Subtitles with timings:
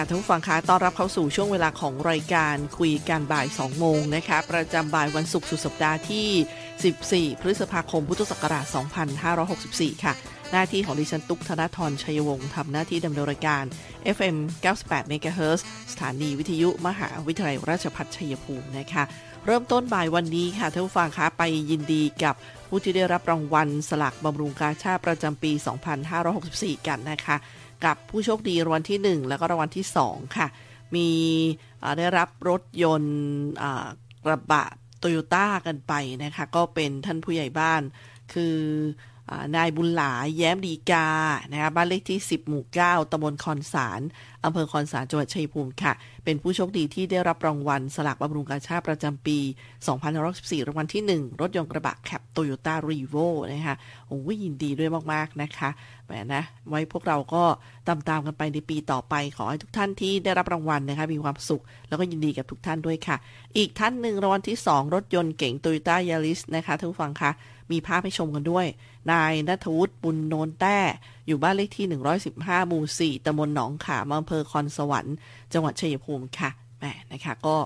[0.00, 8.64] ค่ะท่านผู้ฟังคะต้อนรับเข้าสู่ช่วงเวลาของรายการคุยกันบ่าย 2 โมงนะคะ ประจำบ่ายวันศุกร์สุดสัปดาห์ที่ 14 พฤษภาคม พุทธศักราช
[9.34, 10.12] 2564 ค่ะ
[10.52, 13.64] หน้าที่ของดิฉัน ตุ๊กธนทรชัยวงศ์ทำหน้าที่ดำเนินรายการ
[14.16, 14.36] FM
[14.78, 15.60] 98 MHz
[15.92, 19.04] สถานีวิทยุมหาวิทยาลัยราชภัฏชัยภูมินะคะ
[19.46, 22.34] เริ่มต้นบ่ายวันนี้ค่ะท่านผู้ฟังคะไปยินดีกับ
[22.68, 25.52] ผู้ที่ได้รับรางวัลสลากบำรุงกาชาติประจำปี
[26.18, 27.36] 2564 กันนะคะ
[27.84, 30.48] กับผู้โชคดีรางวัลที่ 1 แล้วก็รางวัลที่ 2 ค่ะ
[30.94, 31.08] มี
[31.98, 33.16] ได้รับรถยนต์
[34.24, 34.64] กระบะ
[34.98, 35.92] โตโยต้ากันไป
[36.24, 37.82] นะคะ ก็เป็นท่านผู้ใหญ่บ้าน
[38.32, 38.56] คือ
[39.56, 41.08] นายบุญหลายแย้มดีกา
[41.52, 44.00] นะคะบ้านเลขที่ 10 หมู่ 9ตำบลคอนสาร
[44.44, 45.92] อำเภอคอนสารจังหวัดชัยภูมิค่ะ
[46.24, 49.38] เป็นผู้โชคดีที่ได้รับรางวัล สลากบำรุงกาชาติประจำปี
[50.02, 53.16] 2514รางวัลที่ 1 รถยนต์กระบะ cab โตโยต้ารีโว่
[53.52, 53.76] นะคะ
[54.08, 55.70] โอ้ยยินดีด้วยมาก ๆ นะคะ
[56.06, 57.42] แหมนะไว้พวกเราก็
[57.88, 63.16] ตามๆกันไปในปีต่อไป ขอให้ทุกท่านที่ได้รับรางวัลนะคะมีความสุข แล้วก็ยินดีกับทุกท่านด้วยค่ะ
[63.56, 67.30] อีกท่านหนึ่งรางวัลที่ 2 รถยนต์เก๋งโตโยต้ายาริสนะคะท่านผู้ฟังคะ
[67.72, 68.66] มีภาพให้ชมกันด้วย
[69.12, 70.78] นายนัทวุฒิบุญโนนแต้
[71.26, 71.86] อยู่บ้านเลขที่
[72.28, 75.16] 115หมู่4ตำบลหนองขามอำเภอคอนสวรรค์
[75.52, 77.56] จังหวัดชัยภูมิค่ะแหมนะคะก็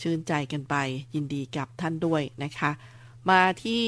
[0.00, 0.74] ชื่นใจกันไป
[1.14, 2.70] ยินดีกับท่านด้วยนะคะ
[3.30, 3.84] มาที่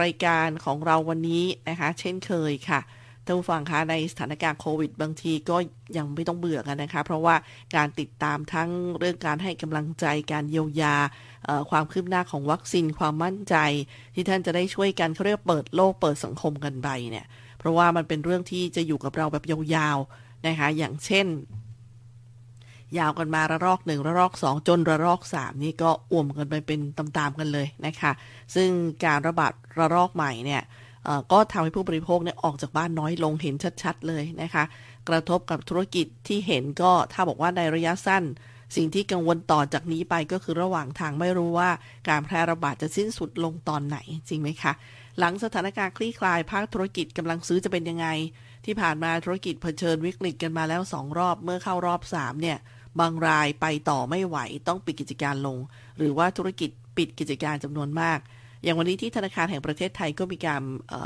[0.00, 2.80] รายการของเราวันนี้นะคะ เช่นเคยค่ะ
[3.24, 5.56] ท่านผู้ฟังคะในสถานการณ์โควิด บางทีก็
[5.96, 7.34] ยังไม่ต้องเบื่อกันนะคะ เพราะว่า
[7.76, 10.96] การติดตามทั้งเรื่องการให้กำลังใจการเยียวยา
[11.70, 13.56] ความคืบหน้าของวัคซีนความมั่นใจ
[14.14, 17.26] ที่ท่านจะได้ช่วยกันเขาเรียกเปิดโลกเปิดสังคมกันไปเนี่ย
[17.58, 21.26] เพราะว่ามันเป็นเรื่องที่จะอยู่กับเราแบบยาวๆนะคะอย่างเช่น
[22.98, 28.12] ยาวกันมาระลอกหนึ่งระลอกสองจนระลอกสามนี่ก็อ่วมกันไปเป็นตามๆกันเลยนะคะ
[28.54, 28.68] ซึ่ง
[29.04, 30.62] การระบาดระลอกใหม่เนี่ย
[31.32, 34.64] ก็ทำให้ผู้บริโภคเนี่ยออกจากบ้านน้อยลงเห็นชัด ๆ เลยนะคะ
[35.08, 38.24] กระทบกับธุรกิจที่เห็นก็ถ้าบอกว่าในระยะสั้น
[38.76, 41.70] สิ่งที่กังวลต่อจากนี้ไปก็คือระหว่างทางไม่รู้ว่า
[42.08, 44.72] การแพร่ระบาดจะสิ้นสุดลงตอนไหนจริงไหมคะ
[45.18, 48.06] หลังสถานการณ์คลี่คลายภาคธุรกิจกำลังซื้อจะเป็นยังไง
[48.64, 52.58] ที่ผ่านมาธุรกิจเผชิญวิกฤตกันมาแล้วสองรอบเมื่อเข้ารอบ3เนี่ย
[53.00, 54.38] บางรายไปต่อไม่ไหว
[54.68, 55.58] ต้องปิดกิจการลง
[55.98, 58.18] หรือว่าธุรกิจปิดกิจการจำนวนมาก
[58.64, 60.62] อย่างวันนี้ที่ธนาคารแห่งประเทศไทยก็มีการ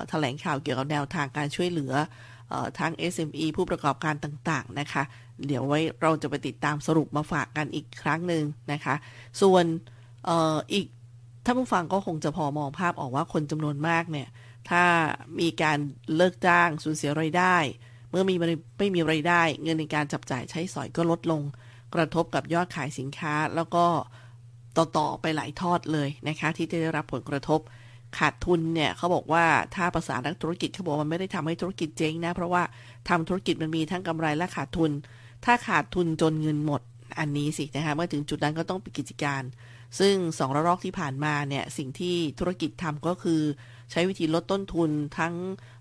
[0.09, 1.93] แถลงข่าวเกี่ยวกับแนวทางการช่วยเหลือ
[2.79, 5.03] ทั้ง SME ผู้ประกอบการต่างๆ นะคะ
[5.47, 8.95] เดี๋ยวไว้เราจะไปติดตามสรุปมาฝากกันอีกครั้งหนึ่งนะคะ
[9.43, 9.65] ส่วน
[10.29, 10.87] อออีก
[11.45, 14.29] ท่านผู้ฟังก็คงจะพอมองภาพออกว่าคนจำนวนมากเนี่ย
[14.71, 14.85] ถ้า
[15.41, 15.79] มีการ
[16.17, 17.57] เลิกจ้างสูญเสียรายได้
[18.11, 18.35] เมื่อมี
[18.79, 21.43] ไม่มีรายได้ เงินในการจับจ่ายใช้สอยก็ลดลง
[21.95, 23.85] กระทบกับยอดขายสินค้า แล้วก็
[24.77, 27.61] ต่อ ๆ ไปหลายทอดเลยนะคะ ที่จะได้รับผลกระทบ
[28.19, 32.63] ขาดทุนเนี่ยเขาบอกว่าถ้าภาษานักธุรกิจเขาบอกมันไม่ได้ทำให้ธุรกิจเจ๊งนะ เพราะว่า
[33.09, 34.91] ทำธุรกิจมันมีทั้งกำไรและขาดทุน
[35.47, 36.83] ถ้าขาดทุนจนเงินหมด
[37.19, 39.43] อันนี้สินะคะเมื่อถึงจุดนั้นก็ต้องปิดกิจการ
[39.99, 43.41] ซึ่งสองระลอกที่ผ่านมาเนี่ยสิ่งที่ธุรกิจทำก็คือ
[43.91, 45.35] ใช้วิธีลดต้นทุนทั้ง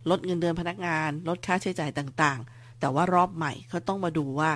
[0.09, 4.51] ลดเงินเดือนพนักงาน ลดค่าใช้จ่ายต่างๆ แต่ว่ารอบใหม่เขาต้องมาดูว่า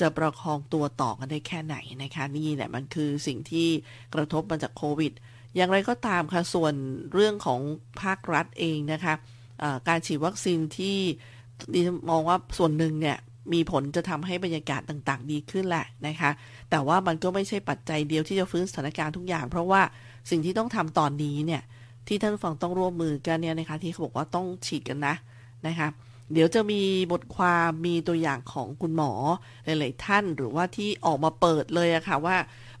[0.00, 3.68] จะประคองตัวต่อกันได้แค่ไหนนะคะนี่แหละมันคือสิ่งที่
[4.14, 5.12] กระทบมาจากโควิด
[5.56, 6.74] อย่างไรก็ตามค่ะส่วน
[7.12, 7.60] เรื่องของ
[8.02, 10.98] ภาครัฐเองนะคะะการฉีดวัคซีนที่
[11.72, 13.18] ดิฉันมองว่าส่วนหนึ่งเนี่ย
[13.52, 16.30] มีผลจะทำให้บรรยากาศต่างๆ ดีขึ้นแหละนะคะ
[16.70, 19.82] แต่ว่ามันก็ไม่ใช่ปัจจัยเดียวที่จะฟื้นสถานการณ์ทุกอย่าง เพราะว่า
[20.30, 21.62] สิ่งที่ต้องทำตอนนี้เนี่ย
[22.08, 25.14] ที่ท่านฟังต้องร่วมมือกันเนี่ยนะคะที่เขาบอกว่าต้องฉีดกันนะ
[25.66, 25.88] นะคะ
[26.32, 29.12] เดี๋ยวจะมีบทความมีตัวอย่างของคุณหมอ
[29.64, 32.36] หลายๆท่านหรือว่าที่ออกมาเปิดเลยอะค่ะว่า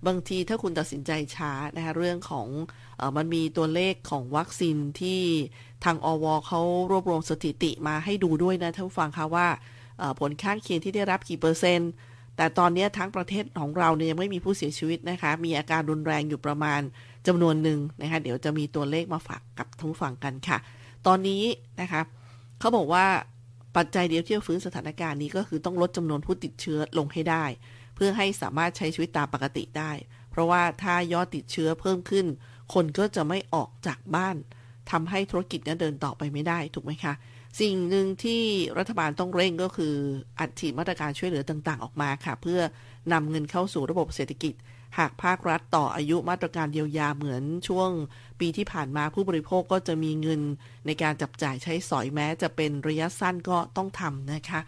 [0.06, 2.48] บางทีถ้าคุณตัดสินใจช้านะคะเรื่องของ
[3.00, 5.20] อมันมีตัวเลขของวัคซีนที่
[5.84, 6.60] ทางอวเขา
[6.90, 9.46] รวบรวมสถิติมาให้ดูด้วยนะท่านผู้ฟังคะว่า
[10.20, 11.90] ผลข้างเคียงที่ได้รับกี่เปอร์เซ็นต์
[12.36, 16.80] แต่ตอนนี้ทั้งประเทศของเราเนี่ยยังไม่มีผู้เสียชีวิตนะคะ มีอาการรุนแรงอยู่ประมาณ
[17.26, 20.58] จำนวนหนึ่งนะคะ เดี๋ยวจะมีตัวเลขมาฝากกับท่านผู้ฟังกันค่ะ
[21.06, 21.42] ตอนนี้
[21.80, 22.00] นะคะ
[22.58, 23.06] เขาบอกว่า
[23.76, 27.44] ปัจจัยเดียวที่จะฟื้นสถานการณ์นี้ก็คือต้องลดจำนวนผู้ติดเชื้อลงให้ได้
[27.94, 29.92] เพื่อให้สามารถใช้ชีวิตตามปกติได้
[30.30, 32.26] เพราะว่าถ้ายอดติดเชื้อเพิ่มขึ้น
[32.74, 34.36] คนก็จะไม่ออกจากบ้าน
[34.90, 37.14] ทำให้ธุรกิจนี้เดินต่อไปไม่ได้ถูกไหมคะ
[37.60, 38.42] สิ่งหนึ่งที่
[38.78, 39.94] รัฐบาลต้องเร่งก็คือ
[40.38, 42.60] อัดฉีดมาตรการช่วยเหลือต่างๆ ออกมาค่ะ เพื่อ
[43.12, 44.54] นำเงินเข้าสู่ระบบเศรษฐกิจ
[44.98, 47.90] หากภาครัฐต่ออายุมาตรการเยียวยาเหมือนช่วง
[48.40, 50.40] ปีที่ผ่านมาผู้บริโภคก็จะมีเงิน
[50.86, 54.60] ในการจับจ่ายใช้สอยแม้ จะเป็นระยะสั้นก็ต้องทำนะคะ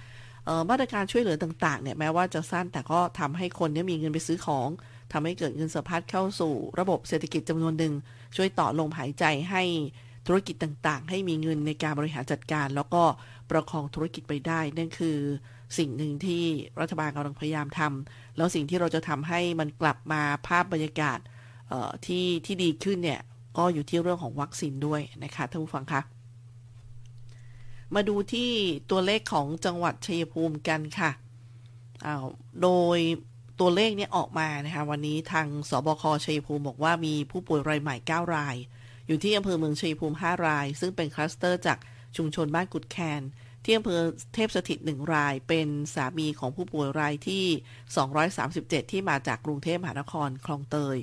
[0.70, 4.68] มาตรการช่วยเหลือต่างๆเนี่ยแม้ว่าจะสั้นแต่ก็ทำให้คนนี้มีเงินไปซื้อของ
[5.12, 7.94] ทำให้เกิดเงินสะพัดเข้าสู่ระบบเศรษฐกิจจำนวนหนึ่ง
[8.36, 9.62] ช่วยต่อลมหายใจให้
[10.26, 13.02] ธุรกิจต่างๆ ให้มีเงินในการบริหารจัดการ แล้วก็
[13.50, 15.18] ประคองธุรกิจไปได้ นั่นคือ
[15.78, 16.42] สิ่งหนึ่งที่
[16.80, 21.18] รัฐบาลกำลังพยายามทำแล้วสิ่งที่เราจะทำให้มันกลับมาภาพบรรยากาศ
[22.06, 23.20] ที่ที่ดีขึ้นเนี่ย
[23.58, 26.00] ก็อยู่ที่เรื่องของวัคซีนด้วยนะคะท่านผู้ฟังคะ
[27.94, 28.50] มาดูที่
[28.90, 31.10] ตัวเลขของจังหวัดชัยภูมิกันค่ะ
[32.62, 32.98] โดย
[33.60, 38.56] ตัวเลขเนี้ออกมานะคะวันนี้ทางสบคชัยภูมิบอกว่ามีผู้ป่วยรายใหม่ 9 ราย
[39.06, 41.78] อยู่ที่อำเภอเมืองชัยภูมิ 5 ราย ซึ่งเป็นคลัสเตอร์จาก
[42.16, 43.22] ชุมชนบ้านกุดแคน
[43.64, 44.00] ที่อำเภอ
[44.34, 47.44] เทพสถิตหนึ่งราย เป็นสามีของผู้ป่วยรายที่
[48.24, 50.96] 237 ที่มาจากกรุงเทพมหานครคลองเตย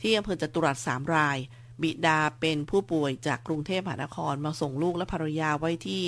[0.00, 1.38] ที่อำเภอจตุรัส3ราย
[1.82, 6.02] บิดาเป็นผู้ป่วยจากกรุงเทพมหานครมาส่งลูกและภรรยาไว้ที่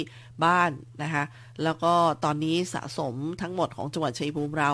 [0.44, 0.70] บ้าน
[1.02, 1.24] นะคะ
[1.64, 4.70] แล้วก็ตอนนี้สะสมทั้งหมดของจังหวัดชัยภูมิเรา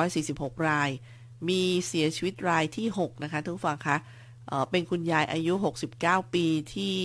[0.00, 0.90] 246 ราย
[1.48, 3.96] มีเสียชีวิตรายที่ 6 นะคะทุกฝั่งคะ
[4.70, 5.54] เป็นคุณยายอายุ
[5.94, 6.96] 69 ปีที่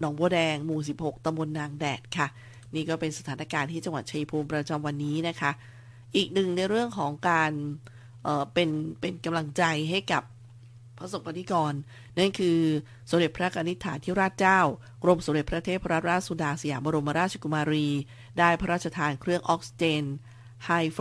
[0.00, 2.26] หนองบัวแดง หมู่ 16ตำบลนางแดดค่ะ
[2.74, 5.50] นี่ก็เป็นสถานการณ์ที่จังหวัดชัยภูมิประจำวันนี้นะคะ
[6.16, 7.52] อีกหนึ่งในเรื่องของการ
[8.22, 8.68] เเป็น
[9.00, 10.22] เป็นกำลังใจให้กับ
[10.98, 11.72] พระสงฆ์นิกร
[12.18, 12.58] นั่นคือ
[13.10, 14.60] สมเด็จพระนิษฐาธิราชเจ้า
[15.02, 17.88] กรมสมเด็จพระเทพรัตนราชสุดาสยามบรมราชกุมารี
[18.38, 20.04] ได้พระราชทานเครื่องออกซิเจน
[20.64, 20.98] ไฮโฟ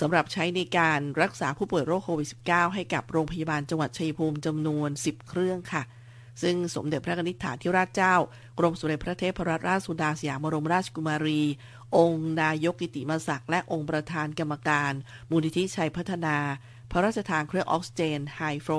[0.00, 5.82] สำหรับใช้ในการรักษาผู้ป่วยโรคโควิด -19 ให้กับโรงพยาบาลจังหวัดชัยภูมิจำนวน 10 เครื่องค่ะ
[6.42, 8.14] ซึ่งสมเด็จพระนิธิฐาธิราชเจ้า
[8.58, 11.42] กรมสมเด็จพระเทพรัตนราชสุดาสยามบรมราชกุมารี
[11.96, 14.92] องค์นายกกิติมศักดิ์และองค์ประธานกรรมการ
[15.30, 16.36] มูลนิธิชัยพัฒนา
[16.90, 18.74] พระราชทานเครื่องออกซิเจนไฮโฟร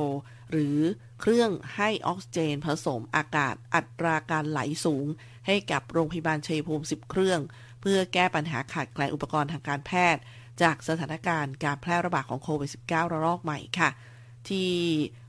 [0.51, 0.80] หรือ
[1.21, 5.06] เครื่องให้ออกซิเจนผสมอากาศอัตราการไหลสูง
[5.48, 7.39] ให้กับโรงพยาบาลชัยภูมิ 10 เครื่อง
[7.81, 10.21] เพื่อแก้ปัญหาขาดแคลนอุปกรณ์ทางการแพทย์
[10.61, 13.89] จากสถานการณ์การแพร่ระบาดของโควิด -19 ระลอกใหม่ค่ะ
[14.50, 14.69] ที่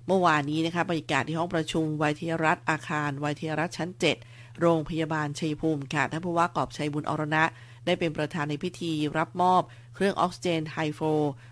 [0.06, 3.90] เมื่อวานนี้นะคะบรรยากาศที่ห้องประชุมไวทยรัฐอาคารไวทยรัฐชั้น
[4.24, 7.44] 7 โรงพยาบาลชัยภูมิค่ะท่านผู้ว่ากอบชัยบุญอรณะ
[7.86, 9.62] ได้เป็นประธานในพิธีรับมอบ
[9.94, 11.00] เครื่องออกซิเจนไฮโฟ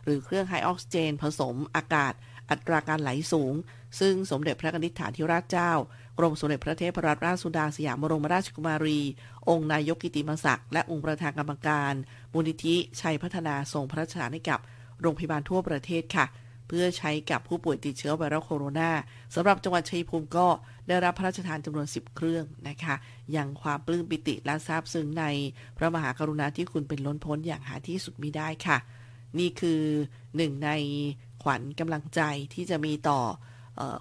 [0.04, 2.12] หรือเครื่องไฮออกซิเจน ผสมอากาศ
[2.50, 3.54] อัตราการไหลสูง
[4.00, 5.72] ซึ่งสมเด็จพระนิธิฐานธิราชเจ้า
[6.18, 9.00] กรมสมเด็จพระเทพรัตนราชสุดาสยามบรมราชกุมารี
[9.48, 11.94] องค์นายกกิติมศักดิ์และองค์ประธานกรรมการ
[12.32, 14.60] มูลนิธิชัยพัฒนาส่งพระราชทานให้กับ
[15.00, 16.26] โรงพยาบาลทั่วประเทศค่ะ
[16.68, 18.90] เพื่อใช้กับผู้ป่วยติดเชื้อไวรัสโคโรนา
[19.34, 20.46] สำหรับจังหวัดชัยภูมิก็
[20.88, 22.94] ได้รับพระราชทานจำนวน 10 เครื่องนะคะ
[23.32, 25.24] อย่างความปลื้มปิติและซาบซึ้งใน
[25.76, 28.78] พระมหากรุณาที่คุณเป็นล้นพ้นอย่างหาที่สุดมิได้ค่ะ
[29.38, 29.80] นี่คือ
[30.36, 30.70] หนึ่งใน
[31.42, 32.20] ขวัญกำลังใจ
[32.54, 33.20] ที่จะมีต่อ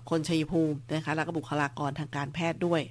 [0.10, 2.81] คนชัยภูมินะคะแล้วก็บุคลากรทางการแพทย์ด้วย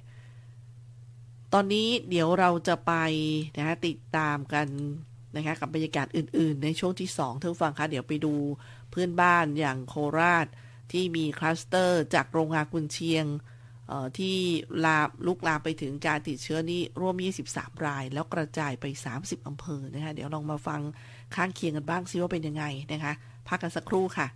[1.53, 2.93] ตอนนี้เดี๋ยวเราจะไป
[3.57, 4.67] นะะติดตามกัน
[5.37, 8.33] นะคะกับบรรยากาศอื่น ๆ ในช่วงที่2ท่านฟังคะเดี๋ยวไปดู
[8.91, 10.47] เพื่อนบ้านอย่างโคราช
[10.91, 13.25] ที่มีคลัสเตอร์จากโรงงานกุนเชียง
[14.17, 14.37] ที่
[14.85, 17.15] ลาลุกลามไปถึงการติดเชื้อนี้ร่วม
[17.49, 18.85] 23 ราย แล้วกระจายไป
[19.17, 20.81] 30 อำเภอนะคะเดี๋ยวลองมาฟัง
[21.35, 23.13] ข้างเคียงกันบ้างซิว่าเป็นยังไงนะคะ
[23.47, 24.27] พักกันสักครู่ค่ะ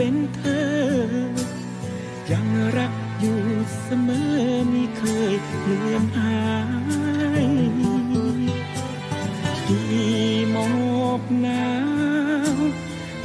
[0.00, 0.68] เป็นเธอ
[2.32, 3.42] ยังรักอยู่
[3.82, 4.40] เสมอ
[4.70, 5.02] ไม่เค
[5.32, 6.42] ยเลือนหา
[7.44, 7.48] ย
[9.66, 9.96] ที่
[10.50, 10.68] หมอ
[11.20, 11.68] กหนา
[12.54, 12.56] ว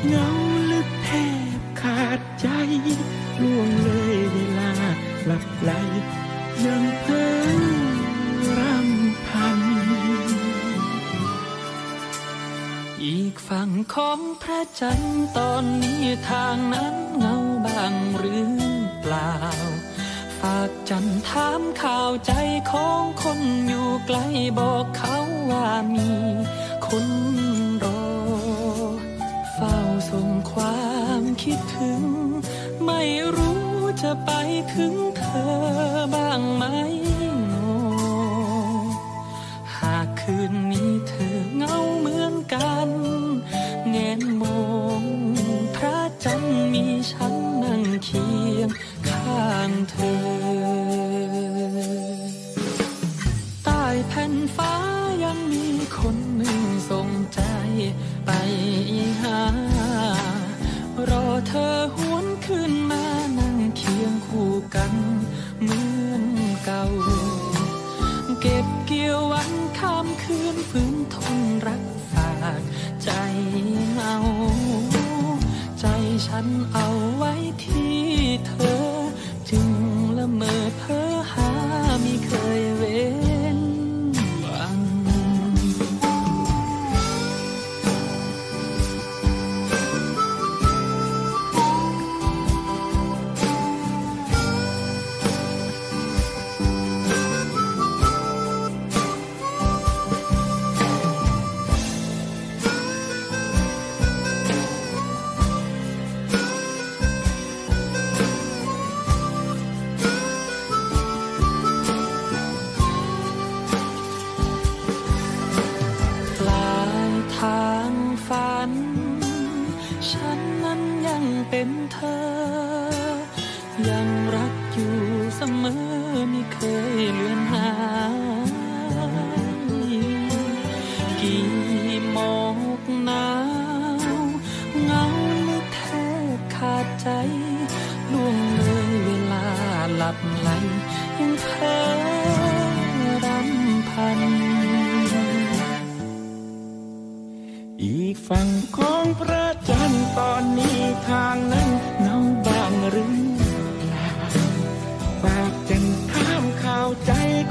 [0.07, 0.29] เงา
[0.71, 1.09] ลึกแท
[1.57, 2.47] บขาดใจ
[3.41, 4.71] ล่วงเลยเวลา
[5.25, 5.71] หลับไหล
[6.65, 9.59] ยังเพ้อรำพัน
[13.03, 15.12] อีกฝั่งของพระจันทร์
[16.29, 18.51] ทางนั้นเงาบางหรือ
[19.01, 19.31] เปล่า
[20.39, 22.31] ฝากจันทร์ถามข่าวใจ
[22.71, 24.17] ของคนอยู่ไกล
[24.59, 24.85] บอก
[69.07, 72.61] ยววันข้ามคืนฝืนทนรักฝาก
[73.03, 73.09] ใจ
[73.97, 74.17] เอา
[75.79, 75.85] ใจ
[76.27, 77.33] ฉันเอาไว้
[77.63, 77.97] ที่
[78.47, 78.83] เธอ
[79.49, 79.69] จึง
[80.17, 81.52] ละเมอเพ้อหา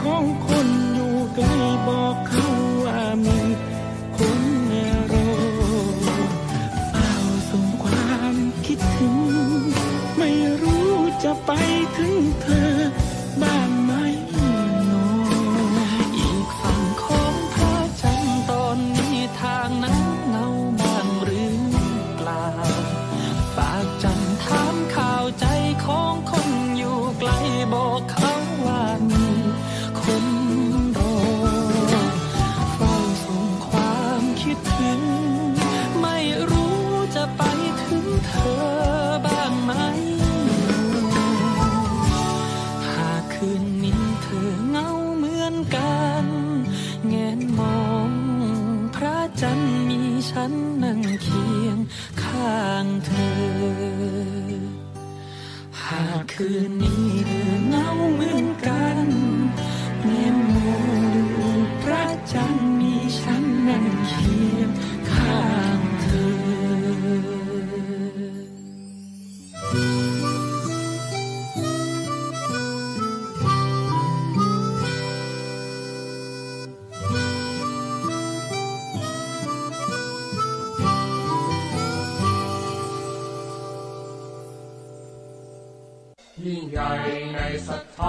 [0.02, 0.51] ใจ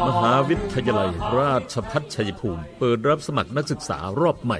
[0.07, 4.59] มหาวิทยาลัย ราชพัฒชัยภูมิ เปิดรับสมัครนักศึกษารอบใหม่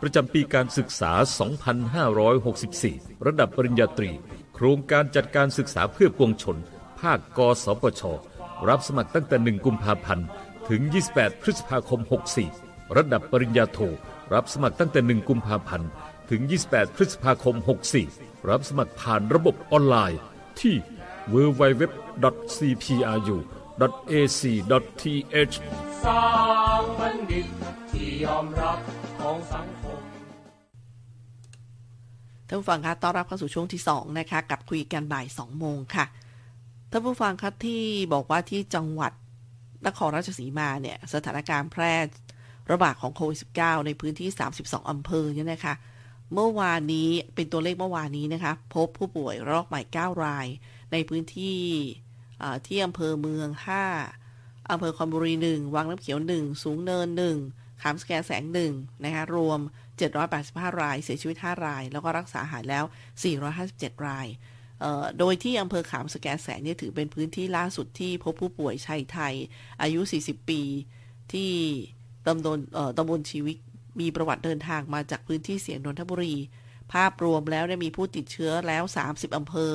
[0.00, 1.12] ประจำปีการศึกษา
[2.38, 4.10] 2564 ระดับปริญญาตรี
[4.54, 6.56] โครงการจัดการศึกษาเพื่อปวงชน
[7.00, 8.02] ภาคกสปช
[8.68, 10.26] รับสมัครตั้งแต่ 1 กุมภาพันธ์
[10.68, 10.80] ถึง
[11.12, 12.00] 28 พฤษภาคม
[12.48, 13.78] 64 ระดับปริญญาโท
[14.34, 15.88] รับสมัครตั้งแต่ 1 กุมภาพันธ์
[16.30, 17.56] ถึง 28 พฤษภาคม
[18.02, 20.20] 64 รับสมัครผ่านระบบออนไลน์
[20.60, 20.74] ที่
[21.32, 21.98] www.cpru
[23.80, 25.54] www.ac.th
[26.04, 26.26] สร้า
[26.80, 27.46] งบัณฑิต
[27.90, 28.78] ที่ยอมรับ
[29.20, 29.98] ของสังคม
[32.48, 36.06] ท่านผู้ฟังคะต้อนรับเข้าสู่ช่วงที่ 2 นะคะ กับคุยกันบ่าย 2 โมงค่ะ
[36.90, 39.12] ท่านผู้ฟังคะที่บอกว่าที่จังหวัด
[39.86, 41.94] นครราชสีมาเนี่ยสถานการณ์แพร่
[42.70, 44.28] ระบาดของโควิด -19 ในพื้นที่
[44.60, 45.74] 32 อำเภอเนี่ยนะคะ
[46.34, 50.46] เมื่อวานนี้เป็นตัวเลขเมื่อวานนี้นะคะ พบผู้ป่วยรอบใหม่ 9 ราย
[50.92, 51.58] ในพื้นที่
[52.66, 53.48] ที่อำเภอเมือง
[54.10, 57.08] 5อำเภอคอนบุรี 1 วังน้ำเขียว 1 สูงเนิน
[57.46, 59.60] 1 ขามสแกแสง 1 นะคะรวม
[60.20, 62.84] 785 ราย เสียชีวิต 5 ราย แล้วก็รักษาหายแล้ว
[63.44, 64.26] 457 ราย
[65.18, 69.34] โดยที่อำเภอขามสแกแสงนี่ถือเป็นพื้นที่ล่าสุดที่พบผู้ป่วยชายไทย
[69.82, 70.62] อายุ 40 ปี
[71.32, 71.52] ที่
[72.26, 72.58] ตำบล
[72.96, 73.56] ตำบลชีวิต
[74.00, 76.34] มีประวัติเดินทางมาจากพื้นที่เสียงนนทบุรี
[76.92, 79.72] ภาพรวมแล้วเนี่ยมีผู้ติดเชื้อแล้ว 30 อำเภอ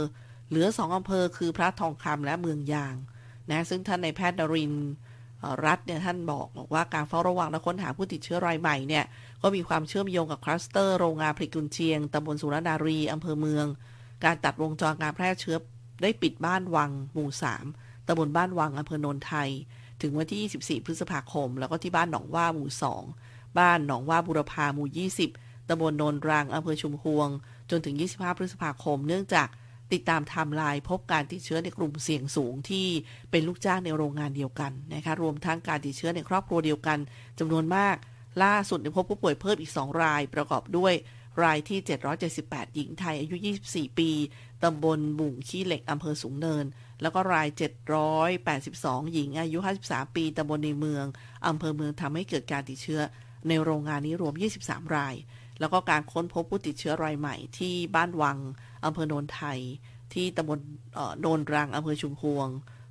[0.49, 2.95] เหลือ2องอำเภอคือพระทองคำและเมืองยาง
[3.49, 4.73] นะซึ่งท่านในแพทย์นริน
[5.65, 9.05] รัฐเนี่ยท่านบอกบอกว่าการเฝ้าระวังและค้นหาผู้ติดเชื้อรายใหม่เนี่ย
[9.41, 13.65] ก็มีความเชื่อมโยงกับคลัสเตอร์โรงงานผลิตกุนเชียงตำบลสุรนารีอำเภอเมือง
[14.23, 15.57] การตัดวงจรการแพร่เชื้อ
[16.01, 17.29] ได้ปิดบ้านวังหมู่
[17.69, 19.49] 3ตำบลบ้านวังอำเภอโนนไทย
[20.01, 22.69] ถึงวันที่ 24 พฤษภาคม แล้วก็ที่บ้านหนองว่าหมู่
[23.13, 24.87] 2บ้านหนองว่าบุรพาหมู่
[25.29, 27.27] 20ตำบลโนนรางอำเภอชุมพวง
[27.69, 29.47] จนถึง 25 พฤษภาคม เนื่องจาก
[29.93, 32.87] ติดตามไทม์ไลน์พบการติดเชื้อในกลุ่มเสี่ยงสูงที่
[33.31, 36.97] เป็นลูกจ้างในโรงงานเดียวกันนะคะรวมทั้งการติดเชื้อในครอบครัวเดียวกัน
[37.39, 37.95] จำนวนมาก
[38.43, 40.93] ล่าสุดได้พบผู้ป่วยเพิ่มอีก 2 รายประกอบด้วย
[41.43, 41.79] รายที่
[42.27, 43.35] 778 หญิงไทยอายุ
[43.67, 44.09] 24 ปี
[44.63, 46.65] ตำบลบุ่งขี้เหล็ก อำเภอสูงเนิน
[47.01, 47.47] แล้วก็ราย
[48.29, 51.05] 782 หญิงอายุ 53 ปี ตำบลในเมือง
[51.47, 53.01] อำเภอเมืองทำให้เกิดการติดเชื้อ
[53.47, 55.15] ในโรงงานนี้รวม 23 ราย
[55.59, 58.37] แล้วก็การค้นพบผู้ติดเชื้อรายใหม่ที่บ้านวัง
[58.85, 59.59] อำเภอโนนไทย
[60.13, 60.59] ที่ตำบล
[61.19, 62.47] โนนรังอำเภอชุมพวง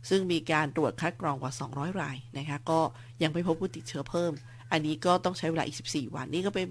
[0.09, 2.81] ซึ่งมีการตรวจคัดกรองกว่า 200 รายนะคะ ก็
[3.23, 4.33] ยังไม่พบผู้ติดเชื้อเพิ่ม
[4.73, 6.67] อันนี้ก็ต้องใช้เวลาอีก 14 วัน นี่ก็เป็น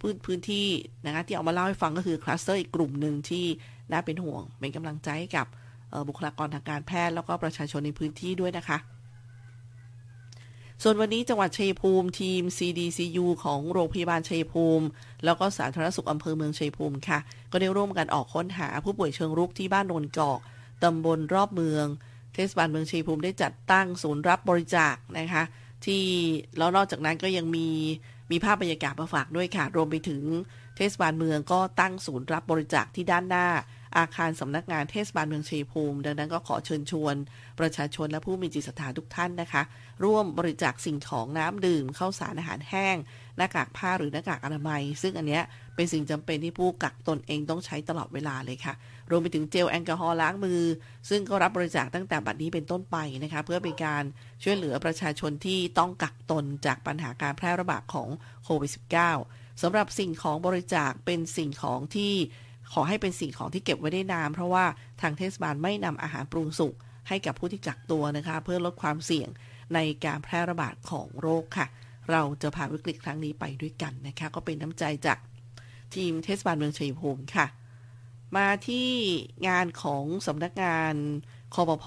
[0.00, 0.68] พื้นพื้นที่
[1.06, 3.44] นะคะที่เอามาเล่าให้ฟังก็คือคลัสเตอร์อีกกลุ่มหนึ่งที่
[3.90, 5.46] น่าเป็นห่วง เป็นกำลังใจให้กับ
[6.08, 8.78] บุคลากรทางการแพทย์แล้วก็ประชาชนในพื้นที่ด้วยนะคะ
[10.84, 14.86] ส่วนวันนี้จังหวัดชัยภูมิทีม CDCU ของโรงพยาบาลชัยภูมิ
[15.24, 17.18] แล้วก็สาธารณสุขอำเภอเมืองชัยภูมิค่ะ
[17.52, 20.40] ก็ได้ร่วมกันออกค้นหาผู้ป่วยเชิงรุกที่บ้านโนนกอก
[20.82, 21.86] ตำบลรอบเมือง
[22.34, 25.42] เทศบาลเมืองชัยภูมิได้จัดตั้งศูนย์รับบริจาคนะคะ
[25.84, 26.04] ที่
[26.58, 27.68] แล้วนอกจากนั้นก็ยังมี
[28.30, 30.22] มีภาพบรรยากาศมาฝากด้วยค่ะ รวมไปถึง
[30.76, 33.46] เทศบาลเมืองก็ตั้งศูนย์รับบริจาคที่ด้านหน้า
[33.98, 37.14] อาคารสำนักงานเทศบาลเมืองชัยภูมิ ดังนั้นก็ขอเชิญชวน
[37.60, 39.62] ประชาชนและผู้มีจิตศรัทธาทุกท่านนะคะ
[40.04, 42.96] ร่วมบริจาคสิ่งของน้ำดื่มข้าวสารอาหารแห้ง
[43.36, 45.42] หน้ากากผ้าหรือหน้ากากอนามัย ซึ่งอันเนี้ย
[45.76, 48.74] เป็นสิ่งจำเป็นที่ผู้กักตนเองต้องใช้ตลอดเวลาเลยค่ะ
[49.10, 50.60] รวมไปถึงเจลแอลกอฮอล์ล้างมือ
[51.08, 54.04] ซึ่งก็รับบริจาคตั้งแต่บัดนี้เป็นต้นไปนะคะเพื่อเป็นการ
[54.42, 58.08] ช่วยเหลือประชาชนที่ต้องกักตนจากปัญหาการแพร่ระบาดของ
[58.44, 58.70] โควิด
[59.16, 62.14] -19 สำหรับสิ่งของบริจาคเป็นสิ่งของที่
[62.72, 64.64] ขอให้เป็นสิ่งของที่เก็บไว้ได้นานเพราะว่า
[65.00, 66.74] ทางเทศบาลไม่นำอาหารปรุงสุก
[67.08, 69.28] ให้กับผู้ที่กักตัวนะคะ เพื่อลดความเสี่ยง
[69.74, 71.66] ในการแพร่ระบาดของโรคค่ะ
[72.10, 75.18] เราจะผ่านวิกฤตครั้งนี้ไปด้วยกันนะคะ ก็เป็นน้ำใจจาก
[75.94, 77.46] ทีมเทศบาลเมืองชัยภูมิค่ะ
[78.36, 78.90] มาที่
[79.48, 80.94] งานของสำนักงาน
[81.54, 81.86] คอปพ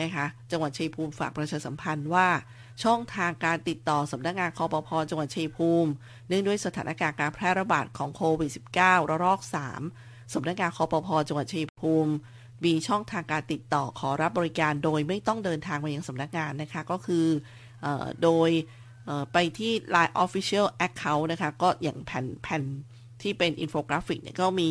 [0.00, 2.28] นะคะจังหวัดชัยภูมิฝากประชาสัมพันธ์ว่า
[2.82, 5.90] ช่องทางการติดต่อสำนักงานคอปพจังหวัดชัยภูมิ
[6.28, 12.12] เนื่องด้วยสถานการณ์การแพร่ระบาดของโควิด -19 ระลอก 3 สำนักงานคอปพจังหวัดชัยภูมิ
[12.64, 17.26] มีช่องทางการติดต่อขอรับบริการโดยไม่ต้องเดินทางมายังสำนักงานนะคะ ก็คือ
[17.84, 17.86] อ
[18.22, 18.50] โดย
[19.32, 22.62] ไปที่ Line Official Account นะคะ ก็อย่างแผ่นแผ่น
[23.22, 24.70] ที่เป็นอินโฟกราฟิกเนี่ยก็มี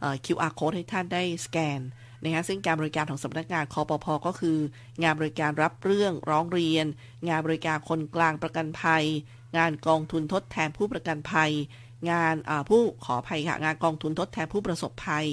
[0.00, 1.80] เอ่อ QR code ให้ท่านได้สแกน
[2.24, 4.58] นะคะซึ่งการบริการของสำนักงานคปภก็คือ
[5.02, 6.86] งานบริการรับเรื่องร้องเรียน
[7.28, 9.04] งานบริการคนกลางประกันภัย
[9.56, 11.52] งานกองทุนทดแทนผู้ประกันภัย
[12.10, 12.34] งาน
[12.68, 15.26] ผู้ขอภัยค่ะงานกองทุนทดแทนผู้ประสบภัย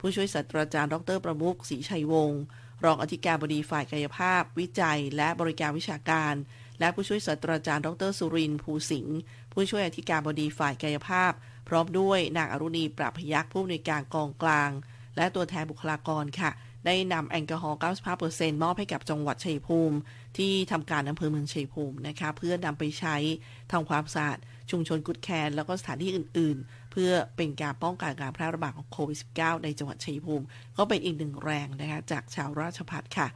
[0.00, 2.42] ผู้ช่วยศาสตราจารย์ดรประมุขศรีชัยวงศ์
[2.84, 6.34] รองอธิการบดีฝ่ายกายภาพ วิจัย และบริการวิชาการ
[6.80, 9.18] และผู้ช่วยศาสตราจารย์ดรสุรินทร์ภูสิงห์
[9.52, 11.32] ผู้ช่วยอธิการบดีฝ่ายกายภาพ
[11.70, 14.70] พร้อมด้วยนางอรุณีปราพยักษ์ผู้อำนวยการกองกลาง
[15.16, 16.50] และตัวแทนบุคลากรค่ะ
[16.86, 17.78] ได้นำแอลกอฮอล์
[18.20, 19.96] 95%มอบให้กับจังหวัดชัยภูมิ
[20.38, 23.16] ที่ทำการอำเภอเมืองชัยภูมินะคะ เพื่อนำไปใช้
[23.72, 24.38] ทำความสะอาด
[24.70, 30.44] ชุมชนกุดแคนแล้วก็สถานที่อื่น ๆ เพื่อเป็นการป้องกันการแพร่ระบาดของโควิด -19 ในจังหวัดชัยภูมิ
[30.76, 33.28] ก็เป็นอีกหนึ่งแรงนะคะจากชาวราชพัฒค่ะ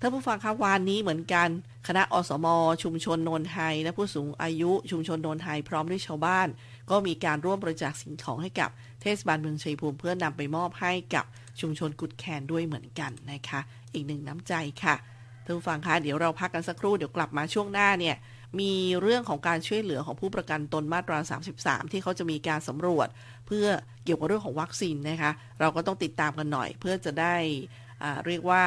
[0.00, 1.48] ท่านผู้ฟังครับวานนี้เหมือนกัน
[1.88, 2.46] คณะอสม
[2.82, 6.48] ชุมชนโนนไฮและผู้สูงอายุชุมชนโนนไฮพร้อมด้วยชาวบ้าน
[6.90, 8.70] ก็มีการร่วมบริจาคสิ่งของให้กับ
[9.02, 11.24] เทศบาลเมืองชัยภูมิเพื่อนำไปมอบให้กับ
[11.60, 13.60] ชุมชนกุดแคนด้วยเหมือนกันนะคะ
[13.94, 14.94] อีกหนึ่งน้ำใจค่ะ
[15.44, 18.16] ท่านผู้ฟังคะเดี๋ยวเราพักกันสักครู่เดี๋ยวกลับมาช่วงหน้าเนี่ย
[18.60, 21.18] มีเรื่องของการช่วยเหลือของผู้ประกันตนมาตรา
[21.56, 23.08] 33 ที่เขาจะมีการสำรวจ
[23.46, 23.66] เพื่อ
[24.04, 27.34] เกี่ยวกับเรื่องของวัคซีนนะคะ เราก็ต้องติดตามกันหน่อย เพื่อจะได้
[28.26, 28.62] เรียกว่า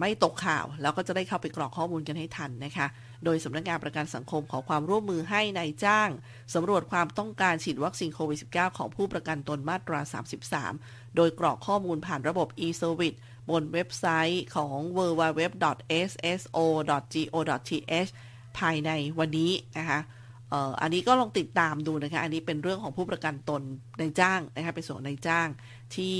[0.00, 2.86] ไม่ตกข่าว แล้วก็จะได้เข้าไปกรอกข้อมูลกันให้ทันนะคะ
[3.24, 6.08] โดยสำนักงานประกันสังคมขอความร่วมมือให้ในายจ้าง
[6.54, 10.00] สำรวจความต้องการฉีดวัคซีนโควิด -19 ของผู้ประกันตนมาตรา
[10.60, 13.16] 33 โดยกรอกข้อมูลผ่านระบบ e-service
[13.50, 15.70] บนเว็บไซต์ของ www.sso.go.th
[18.58, 20.00] ภายในวันนี้นะคะ
[20.82, 23.62] อันนี้ก็ลองติดตามดูนะคะ อันนี้เป็นเรื่องของผู้ประกันตน
[23.98, 25.48] ในจ้างนะคะเป็นส่วนในจ้าง
[25.94, 26.18] ที่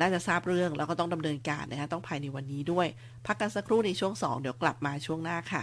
[0.00, 2.86] น่าจะทราบเรื่องแล้วก็ต้องดำเนินการนะคะต้องภายในวันนี้ด้วย
[3.26, 5.62] พักกันสักครู่ในช่วง 2 เดี๋ยวกลับมาช่วงหน้าค่ะ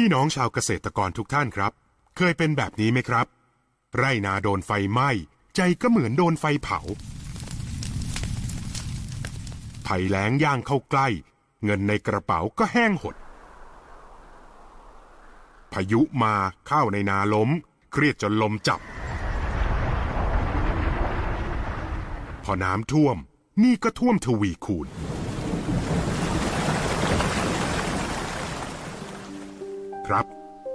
[0.00, 1.72] พี่น้องชาวเกษตรกรทุกท่านครับ
[2.16, 3.26] เคยเป็นแบบนี้ไหมครับ
[3.96, 5.10] ไร่นาโดนไฟไหม้
[5.56, 6.80] ใจก็เหมือนโดนไฟเผา
[9.86, 11.08] ภัยแล้งย่างเข้าใกล้
[11.64, 13.16] เงินในกระเป๋าก็แห้งหด
[15.72, 16.34] พายุมา
[16.70, 17.50] ข้าวในนาล้ม
[17.92, 18.80] เครียดจนลมจับ
[22.44, 23.16] พอน้ำท่วม
[23.62, 24.88] นี่ก็ท่วมทวีคูณ
[30.08, 30.26] ครับ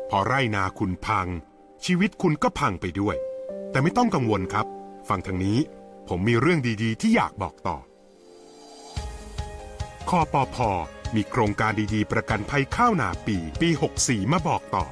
[0.10, 1.28] พอไร่นาคุณพัง
[1.86, 3.16] ชีวิตคุณก็พังไปด้วย
[3.72, 4.66] แต่ไม่ต้องกังวลครับ
[5.10, 5.60] ฟังทางนี้
[6.10, 7.78] ผมมีเรื่องดีๆ ที่อยากบอกต่อ
[10.10, 10.72] คอปอพอ
[11.16, 13.70] มีโครงการดีๆ ประกันภัยข้าวนาปี ปี
[14.00, 14.86] 64 มาบอกต่อ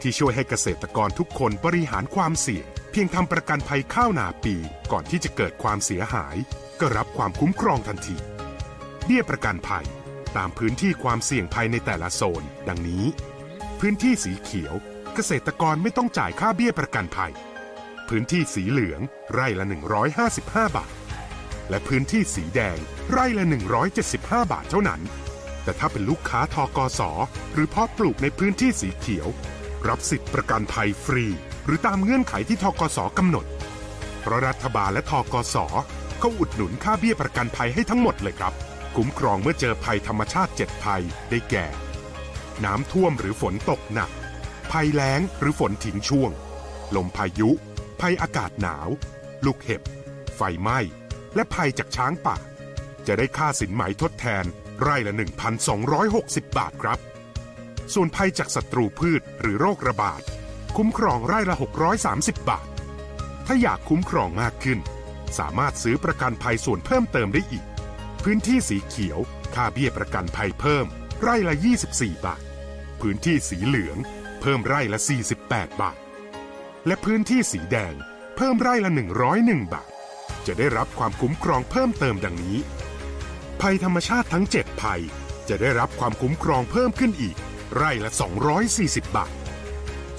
[0.00, 4.54] ที่ช่วยให้เกษตรกรทุกคนบริหารความเสี่ยง เพียงทำประกันภัยข้าวนาปี
[4.92, 6.36] ก่อนที่จะเกิดความเสียหาย
[6.80, 8.16] ก็รับความคุ้มครองทันที
[9.04, 9.86] เบี้ยประกันภัย
[10.36, 13.04] ตามพื้นที่ความเสี่ยงภัยในแต่ละโซน ดังนี้
[13.82, 14.74] พื้นที่สีเขียว
[15.14, 17.32] เกษตรกรไม่ต้องจ่ายค่าเบี้ยประกันภัย
[18.08, 19.00] พื้นที่สีเหลือง
[19.32, 19.66] ไร่ละ
[20.16, 20.92] 155 บาท
[21.70, 22.78] และพื้นที่สีแดง
[23.10, 23.44] ไร่ละ
[23.98, 25.00] 175 บาทเท่านั้น
[25.64, 27.00] แต่ถ้าเป็นลูกค้าทกส
[27.52, 29.28] หรือเพาะปลูกในพื้นที่สีเขียว
[29.88, 31.26] รับสิทธิประกันภัยฟรี
[31.66, 33.46] หรือตามเงื่อนไขที่ทกสกำหนด
[34.20, 35.56] เพราะรัฐบาลและทกส
[36.18, 38.52] เขาอุดหนุนค่าเบี้ยประกันภัยให้ทั้งหมดเลยครับ
[38.96, 41.66] คุ้มครองเมื่อเจอภัยธรรมชาติ 7 ภัย ได้แก่
[42.64, 44.10] น้ำท่วมหรือฝนตกหนัก
[44.72, 46.30] ภัยแล้งหรือฝนทิ้งช่วง
[46.96, 47.50] ลมพายุ
[48.00, 48.88] ภัยอากาศหนาว
[49.44, 49.82] ลูกเห็บ
[50.36, 50.78] ไฟไหม้
[51.34, 52.36] และภัยจากช้างป่า
[53.06, 54.44] จะได้ค่าสินไหมทดแทน
[54.82, 55.14] ไร่ละ
[55.84, 56.98] 1,260 บาทครับ
[57.94, 60.22] ส่วนภัยจากศัตรูพืชหรือโรคระบาด
[60.76, 61.56] คุ้มครองไร่ละ
[62.02, 62.66] 630 บาท
[63.46, 64.78] ถ้าอยากคุ้มครองมากขึ้น
[65.38, 67.64] สามารถซื้อประกันภัยส่วนเพิ่มเติมได้อีก
[68.22, 69.18] พื้นที่สีเขียว
[69.54, 70.86] ค่าเบี้ยประกันภัยเพิ่ม
[71.22, 71.54] ไร่ละ
[71.90, 72.42] 24 บาท
[73.00, 73.98] พื้นที่สีเหลือง
[74.40, 75.00] เพิ่มไร่ละ
[75.40, 75.98] 48 บาท
[76.86, 77.94] และพื้นที่สีแดง
[78.36, 78.90] เพิ่มไร่ละ
[79.32, 79.90] 101 บาท
[80.46, 82.58] จะได้รับความคุ้มครองเพิ่มเติมดังนี้
[83.60, 85.00] ภัยธรรมชาติทั้ง 7 ภัย
[85.48, 87.36] จะได้รับความคุ้มครองเพิ่มขึ้นอีก
[87.76, 88.10] ไร่ละ
[88.64, 89.32] 240 บาท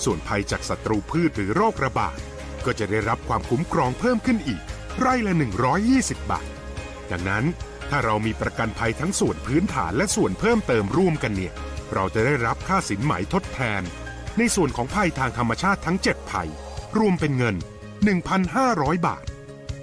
[0.03, 2.17] ส่วนภัยจากศัตรูพืชหรือโรคระบาด
[2.65, 4.61] ก็จะได้รับความคุ้มครองเพิ่มขึ้นอีก
[4.99, 5.33] ไร่ละ
[5.81, 6.47] 120 บาท
[7.11, 7.45] ดังนั้น
[7.89, 11.53] ถ้าเรามีประกันภัยทั้งส่วนพื้นฐานและส่วนเพิ่มเติมร่วมกันเนี่ย
[11.93, 13.81] เราจะได้รับค่าสินไหมทดแทน
[14.37, 16.49] ในส่วนของภัยทางธรรมชาติทั้ง 7 ภัย
[16.97, 17.55] รวมเป็นเงิน
[18.31, 19.25] 1,500 บาท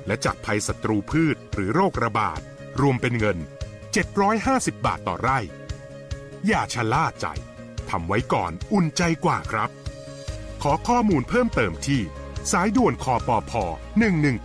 [0.07, 2.41] และจากภัยศัตรูพืชหรือโรคระบาด
[2.81, 3.39] รวมเป็นเงิน
[4.11, 5.39] 750 บาทต่อไร่
[6.47, 7.27] อย่าชะล่าใจ
[7.91, 9.71] ทำไว้ก่อนอุ่นใจกว่าครับ
[10.63, 12.01] ขอข้อมูลเพิ่มเติมที่
[12.53, 13.53] สายด่วนคอปอพ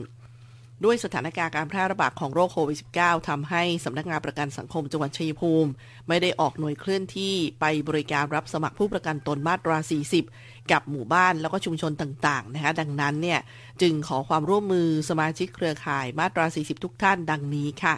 [0.86, 5.70] ด้วยสถานการณ์การแพร่ระบาดของโรคโควิด -19 ทำให้สำนักงานประกันสังคมจังหวัดชัยภูมิ
[6.08, 9.78] ไม่ได้ออกหน่วยเคลื่อนที่ไปบริการรับสมัครผู้ประกันตนมาตรา
[10.20, 13.40] 40 กับหมู่บ้านแล้วก็ชุมชนต่างๆนะคะดังนั้นเนี่ย
[13.82, 17.96] จึงขอความร่วมมือสมาชิกเครือข่ายมาตรา 40 ทุกท่านดังนี้ค่ะ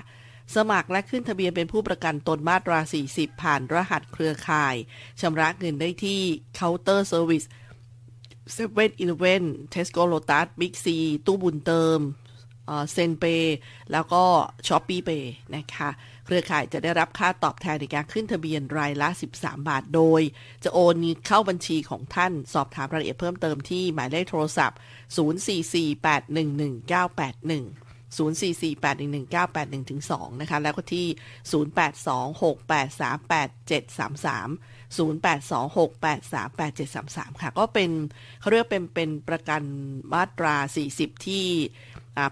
[0.56, 4.76] สมัครและขึ้นทะเบียนเป็นผู้ประกันตนมาตรา 40 ผ่านรหัสเครือข่าย
[5.22, 6.22] ชำระเงินได้ที่
[6.56, 7.44] เคาน์เตอร์เซอร์วิส
[8.54, 12.00] เซเว่นอีเลเว่นเทสโก้โลตัสบิ๊กซีตู้บุญเติม
[12.92, 13.24] CenPay
[13.92, 14.24] แล้วก็
[14.68, 15.10] ShopeePay
[15.56, 15.90] นะคะ
[16.28, 20.22] เครือข่ายจะได้รับค่าตอบแทนในการขึ้นทะเบียนรายละ 13 บาทโดย
[20.64, 20.96] จะโอน
[21.28, 24.80] เข้าบัญชีของท่านสอบถามรายละเอียดเพิ่มเติมที่หมายเลขโทรศัพท์
[25.16, 27.64] 044811981
[28.18, 31.08] 044811981ถึง2นะคะ แล้วก็ที่
[31.52, 34.28] 0826838733
[34.98, 37.92] 0826838733 ค่ะ ก็เป็น
[38.40, 39.62] เขาเรียกเป็นเป็นประกัน
[40.14, 40.56] มาตรา
[40.92, 41.46] 40 ที่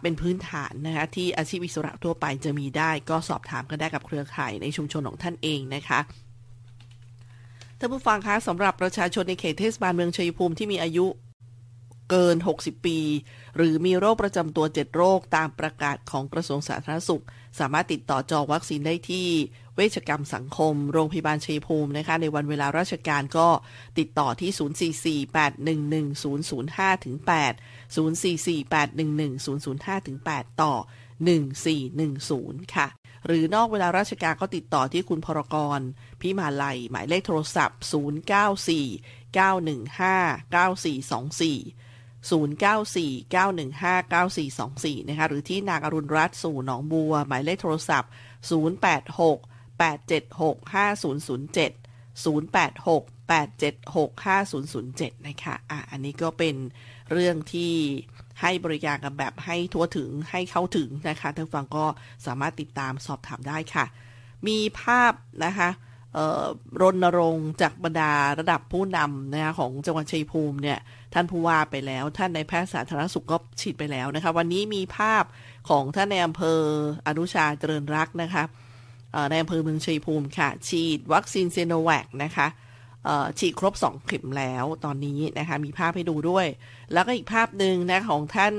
[0.02, 6.00] เป็นพื้นฐานนะคะที่อาชีพอิสระทั่วไปจะมีได้ ก็สอบถามกันได้กับเครือข่ายในชุมชนของท่านเองนะคะ
[7.80, 11.08] ท่านผู้ฟังคะสำหรับประชาชนในเขตเทศบาลเมืองชัยภูมิที่มีอายุ
[12.12, 13.00] เกิน 60 ปี
[13.56, 17.24] หรือมีโรคประจำตัว 7 โรคตามประกาศของกระทรวงสาธารณสุข
[17.60, 19.28] สามารถติดต่อจองวัคซีนได้ที่
[19.76, 23.48] เวชกรรมสังคม โรงพยาบาลชัยภูมินะคะ ในวันเวลาราชการก็
[24.00, 24.52] ติดต่อที่
[26.76, 27.30] 044811005ถึง8
[27.96, 30.74] 044811005ถึง8ต่อ
[31.96, 32.88] 1410 ค่ะ
[33.26, 35.80] หรือนอกเวลาราชการก็ติดต่อที่คุณพรกร
[36.22, 37.80] พิมาลัย หมายเลขโทรศัพท์
[38.62, 51.72] 094 915 9424 0949159424 นะคะ หรือที่นางอรุณรัตน์สู่หนองบัว หมายเลขโทรศัพท์ 086 876 5007
[52.24, 56.56] 086 876 5007 นะคะอะอันนี้ก็เป็น
[57.12, 57.74] เรื่องที่
[58.42, 61.86] ให้บริการกันแบบให้ทั่วถึงให้เข้าถึงนะคะท่านฟังก็
[62.26, 63.86] สามารถติดตามสอบถามได้ค่ะ
[64.48, 65.14] มีภาพ
[65.46, 65.70] นะคะ
[66.82, 70.80] รณรงค์จากบรรดาระดับผู้นำนะคะของจังหวัดชัยภูมิเนี่ย
[71.14, 75.24] ท่านผู้ว่าไปแล้ว ท่านในแพทย์สาธารณสุขก็ฉีดไปแล้วนะคะ วันนี้มีภาพ
[75.70, 76.60] ของท่านในอำเภอ
[77.08, 78.44] อนุชาเจริญรักนะคะ
[79.30, 82.48] ในอำเภอเมืองชัยภูมิค่ะ ฉีดวัคซีนซิโนแวคนะคะ
[83.40, 86.48] ฉีดครบ 2 เข็มแล้วตอนนี้นะคะมีภาพให้ดูด้วย
[86.94, 88.54] แล้วก็อีกภาพหนึ่งนะของท่าน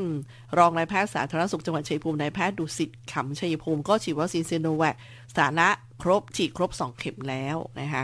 [0.58, 4.96] รองนายแพทย์สาธารณสุขจังหวัดชัยภูมินายแพทย์ดุสิตขำชัยภูมิก็ฉีดวัคซีนซิโนแวค
[5.36, 5.68] สานะ
[6.02, 8.02] ครบฉีดครบ 2 เข็มแล้วนะคะ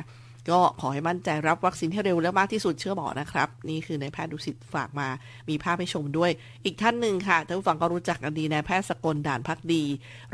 [0.51, 5.09] ก็ขอให้มั่นใจรับวัคซีนให้เร็วและมากที่สุดเชื่อหมอนะครับ นี่คือนายแพทย์ดุสิตฝากมา
[5.49, 6.31] มีภาพให้ชมด้วย
[6.65, 9.85] อีกท่านหนึ่งค่ะท่านผู้ฟังก็รู้จักกันดีนายแพทย์สกลด่านภักดี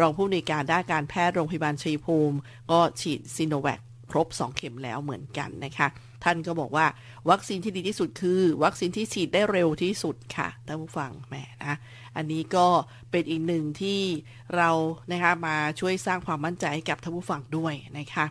[0.00, 2.36] รองผู้อำนวยการด้านการแพทย์โรงพยาบาลชัยภูมิ
[2.70, 5.88] ก็ฉีดซีโนแวคครบ 2 เข็มแล้วเหมือนกันนะคะ
[6.24, 6.86] ท่านก็บอกว่า
[7.30, 11.76] วัคซีนที่ดีที่สุดคือ วัคซีนที่ฉีดได้เร็วที่สุดค่ะท่านผู้ฟังแหมนะ
[12.16, 12.66] อันนี้ก็
[13.10, 14.00] เป็นอีกหนึ่งที่
[14.56, 14.70] เรา
[15.12, 18.24] นะคะมาช่วยสร้างความมั่นใจให้กับท่านผู้ฟังด้วยนะคะ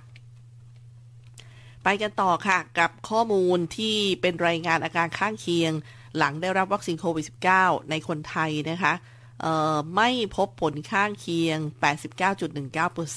[1.89, 5.71] ไปกันต่อค่ะกับข้อมูลที่เป็นรายงานอาการข้างเคียง
[6.17, 7.25] หลังได้รับวัคซีนโควิด
[7.59, 8.93] -19 ในคนไทยนะคะ
[9.95, 11.57] ไม่พบผลข้างเคียง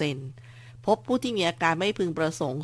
[0.03, 2.63] 89.19%พบผู้ที่มีอาการไม่พึงประสงค์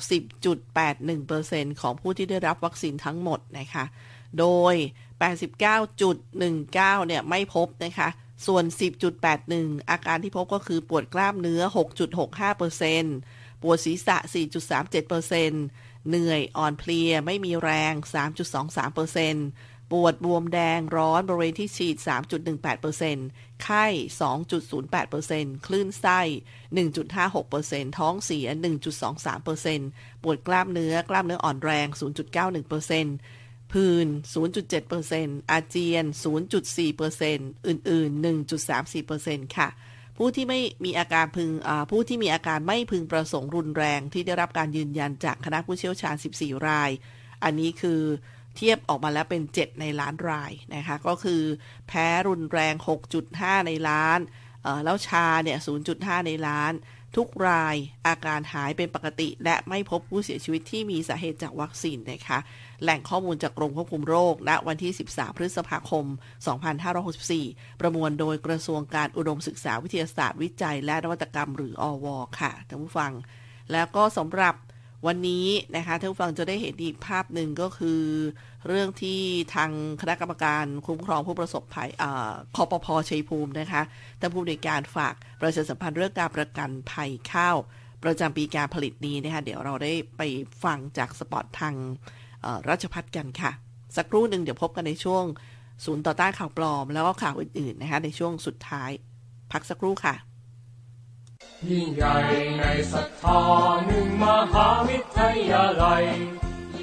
[1.11, 3.85] 10.81%ของผู้ที่ได้รับวัคซีนทั้งหมดนะคะ
[4.39, 4.75] โดย
[5.51, 8.09] 89.19 เนี่ยไม่พบนะคะ
[8.47, 8.65] ส่วน
[9.27, 11.63] 10.81 อาการที่พบก็คือปวดกล้ามเนื้อ
[12.43, 17.93] 6.65%ปวดศีรษะ 4.37% เหนื่อยอ่อนเพลียไม่มีแรง
[18.73, 21.97] 3.23%ปวดบวมแดงร้อนบริเวณที่ฉีด
[23.01, 23.87] 3.18%ไข้
[24.75, 26.21] 2.08%คลื่นไส้
[26.89, 28.47] 1.56%ท้องเสีย
[29.17, 31.87] 1.23%ปวดกล้ามเนื้อกล้ามเนื้ออ่อนแรง
[32.61, 34.09] 0.91%ผื่น
[34.75, 36.05] 0.7%อาเจียน
[36.67, 38.25] 0.4%อื่น ๆ
[38.85, 39.69] 1.34%ค่ะ
[40.19, 41.51] ผู้ที่ไม่มีอาการพึง
[41.91, 46.91] ผู้ที่มีอาการไม่พึงประสงค์รุนแรงที่ได้รับการยืนยันจากคณะผู้เชี่ยวชาญ 14 ราย
[47.45, 48.01] อันนี้คือ
[48.57, 51.43] เทียบออกมาแล้วเป็น 7 ในล้านรายนะคะก็คือ
[51.89, 52.75] แพ้รุนแรง
[53.21, 54.19] 6.5 ในล้าน
[54.85, 55.59] แล้วชาเนี่ย
[55.93, 56.73] 0.5 ในล้าน
[57.17, 57.77] ทุกราย
[58.07, 62.39] อาการหายเป็นปกติ และไม่พบผู้เสียชีวิตที่มีสาเหตุจากวัคซีนนะคะ
[62.83, 66.05] แหล่งข้อมูลจากกรมควบคุมโรค ณ วันที่ 13 พฤษภาคม
[66.93, 72.07] 2564 ประมวลโดยกระทรวงการอุดมศึกษาวิทยาศาสตร์วิจัย และนวัตกรรมหรืออว
[72.41, 73.13] ค่ะท่านผู้ฟัง
[73.73, 74.55] แล้วก็สำหรับ
[75.07, 78.03] วันนี้นะคะท่านผู้ฟังจะได้เห็นอีกภาพหนึ่งก็คือ
[78.69, 79.21] เรื่องที่
[79.55, 81.91] ทางคณะกรรมการคุ้มครองผู้ประสบภัย
[82.57, 83.83] คอปพชัยภูมินะคะ
[84.21, 87.57] ท่านผู้ในการฝากประชาสัมพันธ์เรื่องการประกันภัยข้าว
[88.05, 90.23] ประจำปีการผลิตนี้นะคะเดี๋ยวเราได้ไป
[90.65, 91.75] ฟังจากสปอตทาง
[92.69, 93.51] ราชพัฒกันค่ะ
[93.97, 95.25] สักครู่หนึ่งเดี๋ยวพบกันในช่วง
[95.85, 98.91] ศูนย์ต่อต้านข่าวปลอม แล้วก็ข่าวอื่นๆนะคะในช่วงสุดท้าย
[99.53, 100.15] พักสักครู่ค่ะ
[101.71, 102.17] ยิ่งใหญ่
[102.59, 103.41] ในศรัทธา
[103.87, 105.21] หนึ่งมหาวิท
[105.51, 106.05] ยาลัย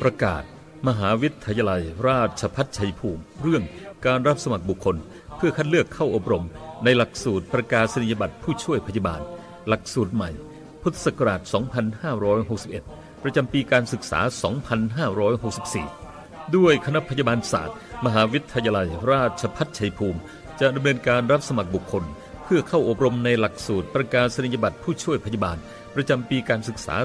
[0.02, 0.44] ประกาศ
[0.88, 3.64] มหาวิทยาลัย ราชพัฒชัยภูมิ เรื่อง
[4.06, 4.96] การรับสมัครบุคคล
[5.36, 6.46] เพื่อคัดเลือกเข้าอบรม
[6.84, 9.22] ในหลักสูตรประกาศนียบัตรผู้ช่วยพยาบาล
[9.68, 10.30] หลักสูตรใหม่
[10.82, 11.42] พุทธศักราช
[12.08, 14.20] 2561 ประจำปีการศึกษา
[15.34, 20.20] 2564 ด้วยคณะพยาบาลศาสตร์ มหาวิทยาลัยราชพัฒชัยภูมิ
[20.60, 22.04] จะดำเนินการรับสมัครบุคคล
[22.44, 25.58] เพื่อเข้าอบรมในหลักสูตรประกาศนียบัตรผู้ช่วยพยาบาล
[25.96, 26.96] ประจำปีการศึกษา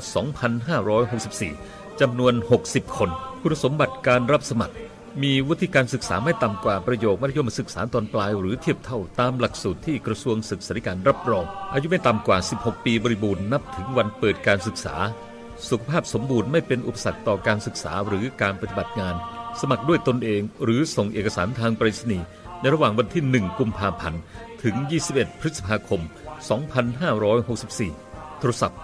[1.17, 3.11] 2564 จำนวน 60 คน
[3.43, 4.75] คุณสมบัติการรับสมัคร
[5.23, 14.97] มีวุฒิการศึกษาไม่ต่ำกว่าประโยคมัธยมศึกษาตอนปลายหรือเทียบเท่าตามหลักสูตรที่กระทรวงศึกษาธิการรับรอง อายุไม่ต่ำกว่า 16 ปีบริบูรณ์นับถึงวันเปิดการศึกษา
[15.69, 19.15] สุขภาพสมบูรณ์ไม่เป็นอุปสรรคต่อการศึกษาหรือการปฏิบัติงาน
[19.61, 22.27] สมัครด้วยตนเอง หรือส่งเอกสารทางไปรษณีย์
[22.61, 24.21] ในระหว่างวันที่ 1 กุมภาพันธ์
[24.63, 24.75] ถึง
[25.09, 26.01] 21 พฤษภาคม
[27.21, 28.81] 2564 โทรศัพท์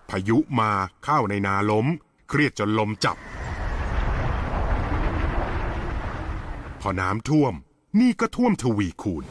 [0.09, 0.71] พายุมา
[1.07, 1.87] ข้าวในนาล้ม
[2.35, 3.17] เครียดจนลมจับ
[6.81, 7.53] พอน้ำท่วม
[7.99, 9.23] นี่ก็ท่วมทวีคูณ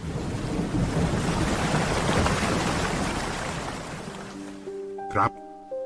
[5.12, 5.32] ครับ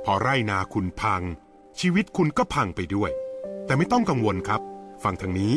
[0.04, 1.22] พอไร่นาคุณพัง
[1.80, 3.10] ชีวิตคุณก็พังไปด้วย
[3.66, 4.60] แต่ไม่ต้องกังวลครับ
[5.04, 5.52] ฟังทางนี้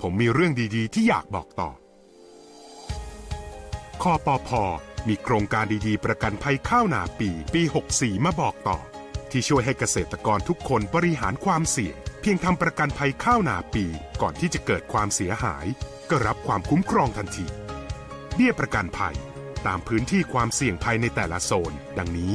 [0.00, 1.70] ผมมีเรื่องดีๆ ที่อยากบอกต่อ
[4.02, 4.62] คอปอพอ
[5.08, 7.62] มีโครงการดีๆ ประกันภัยข้าวนาปีปี
[7.94, 8.78] 64 มาบอกต่อ
[9.34, 13.84] ที่ช่วยให้เกษตรกรทุกคนบริหารความเสี่ยง เพียงทำประกันภัยข้าวนาปี
[14.20, 15.66] ก่อนที่จะเกิดความเสียหาย
[16.10, 17.46] ก็รับความคุ้มครองทันที
[18.34, 19.16] เบี้ยประกันภัย
[19.66, 22.34] ตามพื้นที่ความเสี่ยงภัยในแต่ละโซน ดังนี้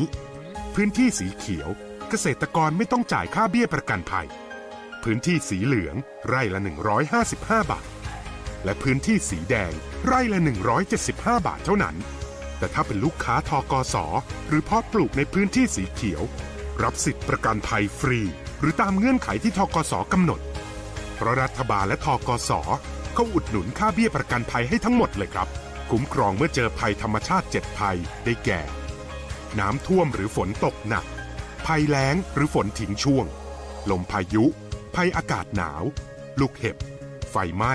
[0.76, 1.70] พื้นที่สีเขียว
[2.10, 4.28] เกษตรกรไม่ต้องจ่ายค่าเบี้ยประกันภัย
[5.04, 5.96] พื้นที่สีเหลือง
[6.28, 6.62] ไร่ละ
[7.16, 7.86] 155 บาท
[8.64, 9.74] และพื้นที่สีแดง
[10.06, 10.40] ไร่ละ
[10.94, 11.96] 175 บาทเท่านั้น
[12.58, 13.96] แต่ถ้าเป็นลูกค้าทกส
[14.48, 16.24] หรือเพาะปลูกในพื้นที่สีเขียว
[16.84, 18.20] รับสิทธิประกันภัยฟรี
[18.60, 20.40] หรือตามเงื่อนไขที่ทกสกำหนด
[21.16, 22.52] เพราะรัฐบาลและทกส
[23.14, 25.48] เขาอุดหนุนค่าเบี้ยประกันภัยให้ทั้งหมดเลยครับ
[25.92, 28.62] คุ้มครองเมื่อเจอภัยธรรมชาติ7ภัยได้แก่
[29.60, 31.06] น้ำท่วมหรือฝนตกหนัก
[31.66, 33.26] ภัยแล้งหรือฝนทิ้งช่วง
[33.90, 34.46] ลมพายุ
[34.96, 35.84] ภัยอากาศหนาว
[36.40, 36.78] ลูกเห็บ
[37.32, 37.74] ไฟไหม้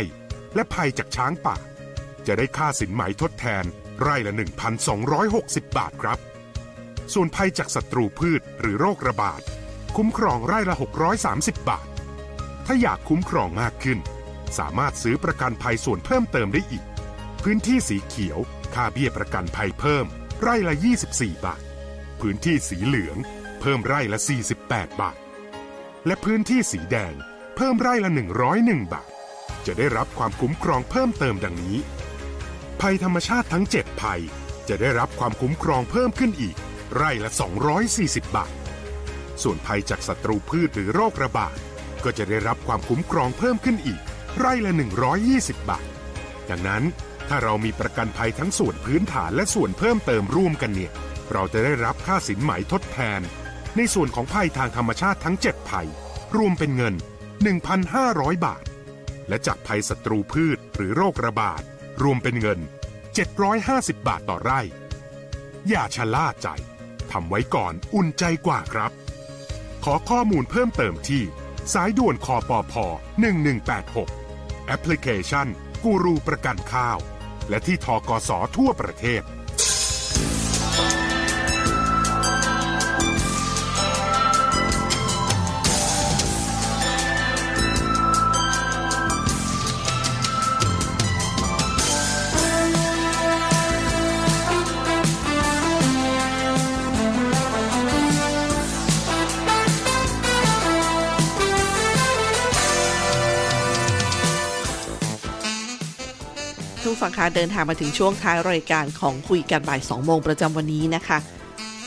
[0.55, 1.57] และภัยจากช้างป่า
[2.26, 3.64] จะได้ค่าสินไหมทดแทน
[4.00, 4.34] ไร่ละ
[5.05, 6.18] 1,260 บาทครับ
[7.12, 9.40] ส่วนภัยจากศัตรูพืชหรือโรคระบาด
[9.96, 10.76] คุ้มครองไร่ละ
[11.22, 11.86] 630 บาท
[12.66, 13.98] ถ้าอยากคุ้มครองมากขึ้น
[14.59, 16.84] สามารถซื้อประกันภัยส่วนเพิ่มเติมได้อีก
[17.42, 18.38] พื้นที่สีเขียว
[18.74, 20.05] ค่าเบี้ยประกันภัยเพิ่ม
[20.42, 20.74] ไร่ละ
[21.11, 21.62] 24 บาท
[22.20, 23.16] พื้นที่สีเหลือง
[23.61, 24.18] เพิ่มไร่ละ
[24.61, 25.16] 48 บาท
[26.07, 27.14] และพื้นที่สีแดง
[27.57, 28.11] เพิ่มไร่ละ
[28.52, 29.11] 101 บาท
[29.66, 31.78] จะได้รับความคุ้มครองเพิ่มเติมดังนี้
[32.80, 34.20] ภัยธรรมชาติทั้ง 7 ภัย
[34.68, 36.57] จะได้รับความคุ้มครองเพิ่มขึ้นอีก
[36.95, 37.30] ไร่ละ
[37.82, 38.53] 240 บาท
[39.43, 41.57] ส่วนภัยจากศัตรูพืชหรือโรคระบาด
[42.05, 44.01] ก็จะได้รับความคุ้มครองเพิ่มขึ้นอีก
[44.39, 44.72] ไร่ละ
[45.20, 45.87] 120 บาท
[46.51, 46.82] ดังนั้น
[47.28, 50.93] ถ้าเรามีประกันภัยทั้งส่วนพื้นฐานและส่วนเพิ่มเติมร่วมกันเนี่ย
[51.32, 53.20] เราจะได้รับค่าสินไหมทดแทน
[53.76, 55.89] ในส่วนของภัยทางธรรมชาติทั้ง 7 ภัย
[56.37, 56.95] รวมเป็นเงิน
[57.70, 58.64] 1,500 บาท
[59.28, 61.62] และจากภัยศัตรูพืชหรือโรคระบาด
[62.03, 62.61] รวมเป็นเงิน
[63.32, 64.61] 750 บาทต่อไร่
[65.68, 66.49] อย่าชะล่าใจ
[67.14, 68.92] ทำไว้ก่อนอุ่นใจกว่าครับ
[69.84, 71.22] ขอข้อมูลเพิ่มเติมที่
[71.72, 72.86] สายด่วนคอปอพอ
[73.76, 75.46] 1186 แอปพลิเคชัน
[75.84, 76.98] กูรูประกันข้าว
[77.48, 79.22] และที่ทกสทั่วประเทศ
[106.95, 111.18] ท่านผู้ฟังคะเดินทางมาถึงช่วงท้ายรายการของคุยกันบ่าย2โมงประจำวันนี้นะคะ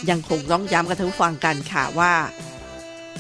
[0.10, 2.14] ยังคงต้องย้ำกับท่านผู้ฟังกันค่ะว่า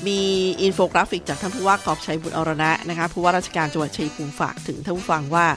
[0.07, 0.21] มี
[0.61, 5.47] อินโฟกราฟิกจากท่านผู้ว่ากอบชัยบุญอรณะนะคะผู้ว่าราชการจังหวัดชัยภูมิฝากถึงท่านผู้ฟังว่า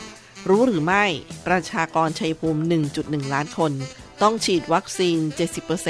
[0.48, 1.04] รู้หรือไม่
[1.46, 2.60] ประชากรชัยภูมิ
[2.96, 3.72] 1.1 ล้านคน
[4.22, 5.18] ต้องฉีดวัคซีน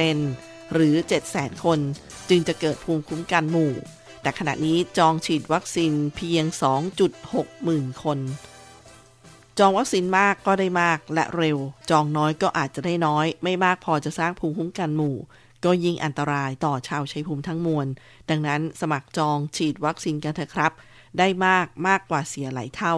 [0.01, 0.95] 70%หรือ
[1.29, 1.79] 700,000 คน
[2.29, 3.73] จึงจะเกิดภูมิคุ้มกันหมู่
[4.23, 6.45] แต่ขณะนี้จองฉีดวัคซีนเพียง
[7.05, 8.21] 2.6 หมื่นคน
[9.61, 11.59] จองวัคซีนมากก็ได้มากและเร็ว
[11.91, 15.17] จองน้อยก็อาจจะได้น้อย ไม่มากพอจะสร้างภูมิคุ้มกันหมู่
[15.65, 17.87] ก็ยิ่งอันตรายต่อชาวชัยภูมิทั้งมวล
[18.31, 20.73] ดังนั้นสมัครจองฉีดวัคซีนกันเถอะครับ
[21.19, 22.95] ได้มากมากกว่าเสียหลายเท่า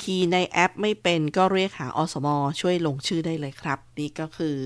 [0.00, 2.28] คีย์ในแอปไม่เป็นก็เรียกหาอสม
[2.60, 4.56] ช่วยลงชื่อได้เลยครับ นี่ก็คื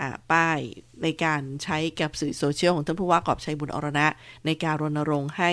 [0.00, 0.58] อป้าย
[1.02, 4.06] ในการใช้กับสื่อโซเชียลของท่านผู้ว่ากอบชัยบุญอรณะ
[4.46, 5.50] ในการรณรงค์ให้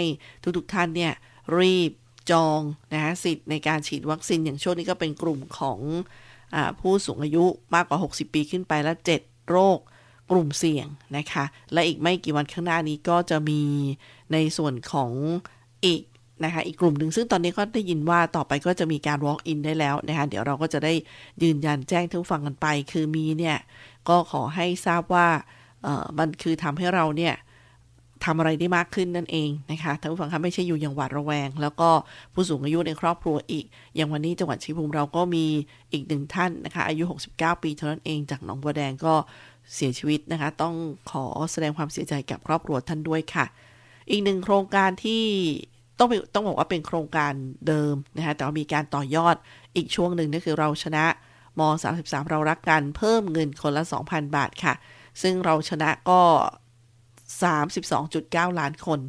[0.58, 1.14] ทุกๆท่านเนี่ย
[1.60, 1.92] รีบ
[2.32, 2.60] จอง
[2.94, 5.80] นะฮะสิทธิ์ในการฉีดวัคซีนอย่างช่วงนี้ก็เป็นกลุ่มของ
[6.56, 7.46] อผู้สูงอายุ
[7.76, 9.80] มากกว่า 60 ปีขึ้นไปและ 7 โรค
[10.32, 11.44] กลุ่มเสี่ยงนะคะ
[11.74, 13.62] และอีกไม่กี่วันข้างหน้านี้ก็จะมี
[14.34, 15.12] ในส่วนของ
[15.86, 16.02] อีก
[16.44, 20.94] นะคะอีกกลุ่มหนึ่งซึ่งตอนนี้ก็ได้ยินว่าต่อไปก็จะมีการ walk in ได้แล้วนะคะเดี๋ยวเราก็จะได้
[21.44, 23.58] ยืนยันแจ้งทุกฟังกันไป คือมีเนี่ย
[24.10, 25.28] ก็ขอให้ทราบว่า
[26.18, 27.34] มันคือทำให้เราเนี่ย
[28.26, 31.90] ทำอะไรได้มากขึ้นนั่นเองนะคะท่านผู้ฟังคะไม่ใช่อยู่อย่างหวาดระแวง แล้วก็
[32.34, 33.66] ผู้สูงอายุในครอบครัวอีก
[33.96, 35.46] อย่างวันนี้จังหวัดชัยภูมิเราก็มี
[35.92, 37.04] อีกหนึ่งท่านนะคะ อายุ
[37.34, 39.14] 69 ปีเท่านั้นเองจากหนองบัวแดงก็
[39.74, 40.76] เสียชีวิตนะคะ ต้อง
[41.12, 43.46] ขอแสดงความเสียใจกับครอบครัวท่านด้วยค่ะ
[44.10, 45.24] อีกหนึ่งโครงการที่
[46.00, 47.34] ต้องต้องบอกว่าเป็นโครงการ
[47.68, 49.36] เดิมนะคะแต่ว่ามีการต่อยอด
[49.76, 51.06] อีกช่วงหนึ่งนั่นคือเราชนะ
[51.60, 51.62] ม
[51.96, 54.74] 33 เรารักกันเพิ่มเงินคนละ 2,000 บาทค่ะ
[55.22, 56.22] ซึ่งเราชนะก็
[57.92, 59.00] 32.9 ล้านคน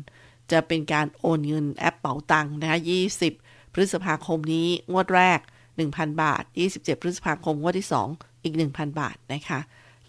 [0.53, 2.79] จะเป็นการโอนเงินแอปเป๋าตังค์นะคะ
[3.27, 5.39] 20 พฤษภาคมนี้งวดแรก
[5.81, 6.43] 1,000 บาท
[6.75, 9.61] 27 พฤษภาคมงวดที่ 2 อีก 1,000 บาทนะคะ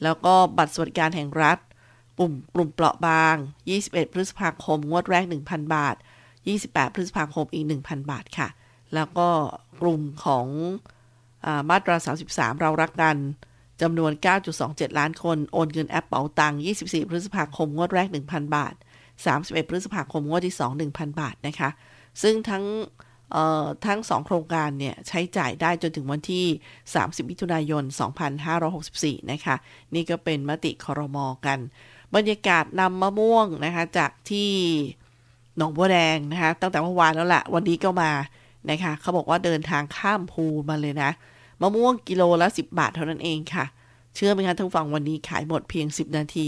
[0.04, 1.58] แล้วก็บัตรสวัสดิการแห่งรัฐ
[2.20, 3.36] กลุ่มกลุ่มเปราะบาง
[3.76, 5.96] 21 พฤษภาคม งวดแรก 1,000 บาท
[6.46, 8.48] 28 พฤษภาคมอีก 1,000 บาทค่ะ
[8.96, 9.30] แล้วก็
[9.82, 10.48] กลุ่มของ
[11.46, 11.96] อามาตรา
[12.28, 13.18] 33 เรารักกัน
[13.82, 14.12] จำนวน
[14.56, 18.74] 9.27 ล้านคน โอนเงินแอปเป๋าตังค์24 พฤษภาคม งวดแรก 1,000 บาท
[19.22, 21.70] 31 พฤษภาคม งวดที่ 2 1,000 บาทนะคะ
[22.22, 22.66] ซึ่งทั้ง
[23.86, 26.46] ทั้ง 2 โครงการเนี่ยใช้จ่ายได้จนถึงวันที่
[26.88, 27.84] 30 มิถุนายน
[28.58, 29.56] 2564 นะคะ
[29.94, 31.60] นี่ก็เป็นมติคอรมอกัน
[32.16, 34.52] บรรยากาศนำมะม่วงนะคะ จากที่
[35.58, 38.12] หนองบัวแดงนะคะ ตั้งแต่เมื่อวานแล้วละวันนี้ก็มา
[38.70, 41.12] นะคะ เขาบอกว่าเดินทางข้ามภูมาเลยนะ
[41.62, 43.66] มะม่วงกิโลละ 10 บาทเท่านั้นเองค่ะ
[44.16, 46.48] เชื่อไหมคะท่านฟังวันนี้ขายหมดเพียง 10 นาที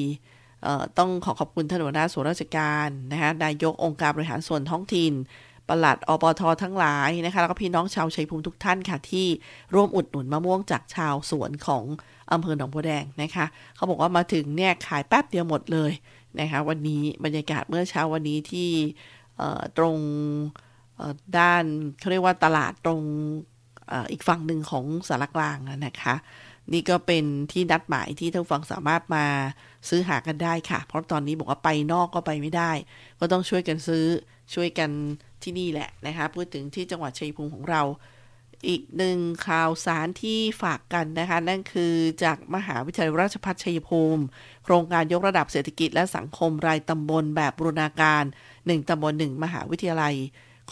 [0.98, 5.14] ต้องขอขอบคุณท่านหัวหน้าส่วนราชการนะคะนายกองค์การบริหารส่วนท้องถิ่น
[5.68, 9.28] ปลัดอปททั้งหลายนะคะแล้วก็พี่น้องชาวชัยภูมิทุกท่านค่ะ ที่
[9.74, 11.84] ร่วมอุดหนุนมะม่วงจากชาวสวนของ
[12.32, 13.46] อำเภอหนองบัวแดงนะคะ
[13.76, 15.92] เขาบอกว่ามาถึงเนี่ยขายแป๊บเดียวหมดเลย
[16.40, 18.70] นะคะวันนี้บรรยากาศเมื่อเช้าวันนี้ที่
[19.78, 19.98] ตรง
[21.38, 21.64] ด้าน
[22.00, 23.02] เขาเรียกว่าตลาดตรง
[24.12, 26.16] อีกฝั่งหนึ่งของสารกลางนะคะ
[26.74, 29.26] นี่ก็เป็นที่นัดหมายที่ท่านฟังสามารถมา
[29.90, 32.72] ซื้อหากันได้ค่ะ เพราะตอนนี้บอกว่าไปนอกก็ไปไม่ได้
[33.20, 34.06] ก็ต้องช่วยกันซื้อ
[34.54, 34.90] ช่วยกัน
[35.44, 37.82] ที่นี่แหละนะคะพูดถึงที่จังหวัดชัยภูมิของเรา
[38.68, 44.24] อีกหนึ่งข่าวสารที่ฝากกันนะคะ นั่นคือจากมหาวิทยาลัยราชภัฏชัยภูมิ
[44.64, 48.24] โครงการยกระดับเศรษฐกิจและสังคมรายตำบลแบบบูรณาการ
[48.56, 50.16] 1ตำบล1มหาวิทยาลัย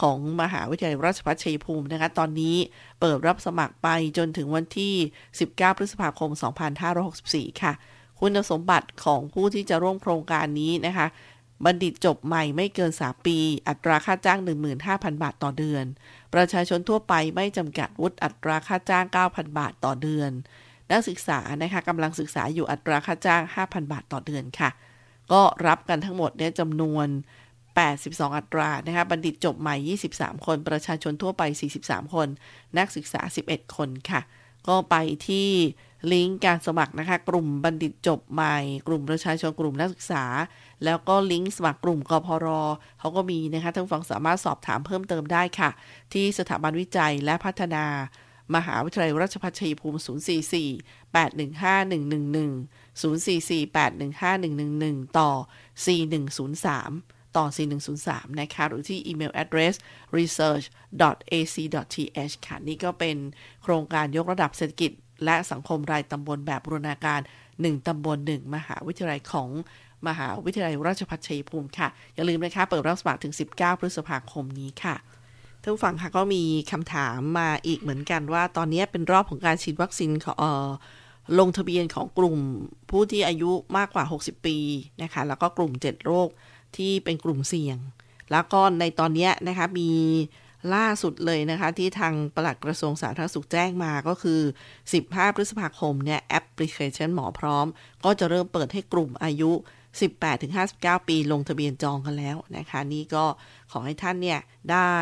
[0.00, 2.56] ของมหาวิทยาลัยราชภัฏชัยภูมินะคะตอนนี้
[3.00, 3.88] เปิดรับสมัครไป
[4.18, 4.94] จนถึงวันที่
[5.36, 6.30] 19 พฤษภาคม
[6.96, 7.72] 2564 ค่ะ
[8.20, 11.06] คุณสมบัติของผู้ที่จะร่วมโครงการนี้นะคะ
[11.64, 13.38] บัณฑิตจบใหม่ไม่เกิน 3 ปี
[13.68, 14.38] อัตราค่าจ้าง
[14.80, 15.84] 15,000 บาทต่อเดือน
[16.34, 20.30] ประชาชนทั่วไปไม่จำกัดวุฒิอัตราค่าจ้าง 9,000 บาทต่อเดือน
[20.90, 24.70] นักศึกษานะคะกำลังศึกษาอยู่อัตราค่าจ้าง 5,000 บาทต่อเดือนค่ะ
[25.32, 27.06] ก็รับกันทั้งหมดเนี่ยจำนวน
[27.76, 31.42] 82 อัตรานะคะบัณฑิตจบใหม่ 23 คน ประชาชนทั่วไป
[31.78, 32.28] 43 คน
[32.78, 34.20] นักศึกษา 11 คนค่ะ
[34.68, 34.96] ก็ไป
[35.28, 35.48] ที่
[36.12, 38.56] ลิงก์การสมัครนะคะ กลุ่มบัณฑิตจบใหม่
[38.86, 40.24] กลุ่มประชาชนกลุ่มนักศึกษา
[40.84, 42.46] แล้วก็ลิงก์สมัครกลุ่มกพร
[42.98, 45.70] เขาก็มีนะคะท่านฟังสามารถสอบถามเพิ่มเติมได้ค่ะ
[46.12, 47.84] ที่สถาบันวิจัยและพัฒนา
[48.54, 55.30] มหาวิทยาลัยราชภัฏชัยภูมิ 044 815 111 044 815 111 ต่อ
[55.86, 57.46] 4103 ต่อ
[57.92, 59.74] 4103 นะคะ หรือที่อีเมล address
[60.16, 63.16] research.ac.th ค่ะ นี่ก็เป็น
[63.62, 64.90] โครงการยกระดับเศรษฐกิจ
[65.24, 67.20] และสังคมรายตำบลแบบบูรณาการ
[67.52, 69.48] 1 ตำบล 1 มหาวิทยาลัยของ
[70.08, 74.96] มหาวิทยาลัยราชภัฏชัยภูมิค่ะ อย่าลืมนะคะ เปิดรับสมัครถึง 19 พฤษภาคมนี้ค่ะ
[75.62, 80.36] ท่านผู้ฟังค่ะก็มีคำถามมาอีกเหมือนกันว่า ตอนนี้เป็นรอบของการฉีดวัคซีนของ
[81.38, 82.38] ลงทะเบียนของกลุ่ม
[82.90, 84.56] ผู้ที่อายุมากกว่า 60 ปี
[85.02, 86.28] นะคะ แล้วก็กลุ่ม 7 โรค
[86.78, 87.78] ที่เป็นกลุ่มเสี่ยง
[88.32, 89.90] แล้วก็ในตอนนี้นะคะมี
[90.74, 94.40] ล่าสุดเลยนะคะที่ทางปลัดกระทรวงสาธารณสุขแจ้งมาก็คือ
[94.88, 97.66] 15 พฤษภาคมเนี่ยแอปพลิเคชันหมอพร้อม
[98.04, 99.50] ก็จะเริ่มเปิดให้กลุ่มอายุ
[100.30, 103.24] 18-59 ปีลงทะเบียนจองกันแล้วนะคะ นี่ก็
[103.72, 104.40] ขอให้ท่านเนี่ย
[104.72, 104.92] ได้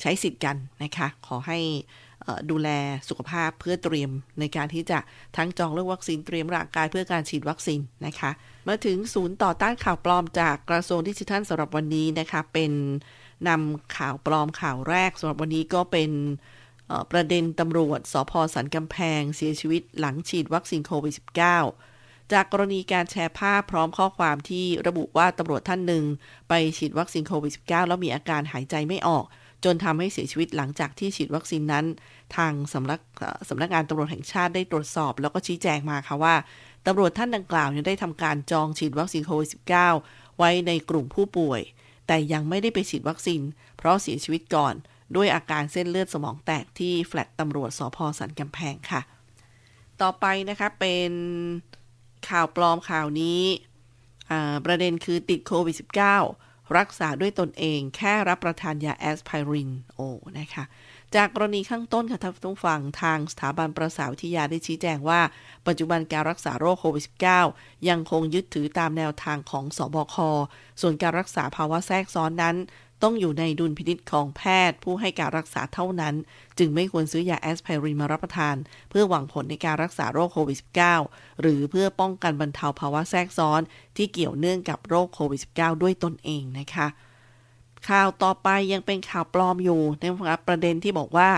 [0.00, 1.58] ใช้สิทธิ์กันนะคะ ขอให้
[2.50, 2.68] ดูแล
[3.08, 4.10] สุขภาพเพื่อเตรียม
[4.40, 4.98] ในการที่จะ
[5.36, 8.30] ทั้งจองเรื่องวัคซีนเตรียมร่างกายเพื่อการฉีดวัคซีนนะคะ
[8.68, 12.72] มาถึงศูนย์ต่อต้านข่าวปลอมจากกระทรวงดิจิทัลสำหรับวันนี้นะคะ เป็น
[13.48, 16.10] นำข่าวปลอมข่าวแรกสำหรับวันนี้ก็เป็น
[17.12, 26.04] ประเด็นตำรวจสพสันกำแพง เสียชีวิตหลังฉีดวัคซีนโควิด -19 จากกรณีการแชร์ภาพพร้อมข้อความที่ระบุว่าตำรวจท่านหนึ่ง
[26.48, 29.24] ไปฉีดวัคซีนโควิด -19 แล้วมีอาการหายใจไม่ออก
[29.64, 31.84] จนทำให้เสียชีวิตหลังจากที่ฉีดวัคซีนนั้น
[32.36, 33.00] ทางสำนัก
[33.48, 36.34] สำนักงานตำรวจแห่งชาติได้ตรวจสอบ แล้วก็ชี้แจงมาค่ะว่า
[36.86, 39.50] ตำรวจท่านดังกล่าวได้ทำการจองฉีดวัคซีนโควิด
[39.94, 41.60] -19 ไว้ในกลุ่มผู้ป่วย
[42.06, 43.40] แต่ยังไม่ได้ไปฉีดวัคซีน
[43.76, 44.74] เพราะเสียชีวิตก่อน
[45.16, 49.00] ด้วยอาการเส้นเลือดสมองแตกที่แฟลตตำรวจสพสันกำแพงค่ะ
[50.02, 51.10] ต่อไปนะคะเป็น
[52.28, 53.42] ข่าวปลอมข่าวนี้
[54.66, 60.00] ประเด็นคือติดโควิด -19 รักษาด้วยตนเอง แค่รับประทานยาแอสไพรินโอ
[60.38, 60.64] นะคะ
[61.14, 65.20] จากกรณีข้างต้นค่ะท่านผู้ฟังทางสถาบันประสาทวิทยาได้ชี้แจงว่า
[65.66, 67.04] ปัจจุบันการรักษาโรคโควิด
[67.46, 70.16] -19 ยังคงยึดถือตามแนวทางของสอบค
[70.80, 72.56] ส่วนการรักษาภาวะแทรกซ้อนนั้น
[73.02, 76.14] ต้องอยู่ในดุลพินิษของแพทย์ ผู้ให้การรักษาเท่านั้น
[76.58, 78.56] จึงไม่ควรซื้อยาแอสไพรินมารับประทาน
[78.90, 80.58] เพื่อหวังผลในการรักษาโรคโควิด
[81.00, 83.60] -19 หรือเพื่อป้องกันบรรเทาภาวะแทรกซ้อน
[83.96, 86.86] ที่เกี่ยวเนื่องกับโรคโควิด -19 ด้วยตนเองนะคะ
[87.88, 90.04] ข่าวต่อไปยังเป็นข่าวปลอมอยู่ใน
[90.46, 91.30] ประเด็นที่บอกว่า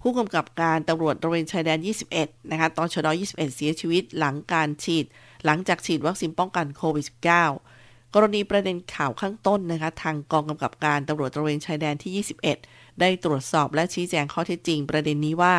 [0.00, 1.78] ผู้กำกับการตำรวจตระเวนชายแดน
[2.14, 5.04] 21 นะคะตอนชด21 เสียชีวิตหลังการฉีด
[5.44, 7.73] หลังจากฉีดวัคซีนป้องกันโควิด -19
[8.14, 12.24] กรณีประเด็นข่าวข้างต้นนะคะ ทางกองกำกับการตำรวจตระเวนชายแดนที่
[12.58, 15.54] 21 ได้ตรวจสอบและชี้แจงข้อเท็จจริง ประเด็นนี้ว่า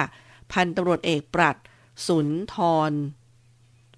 [0.51, 1.57] พันตำรวจเอกปรัด
[2.07, 2.55] สุนท
[2.89, 2.91] ร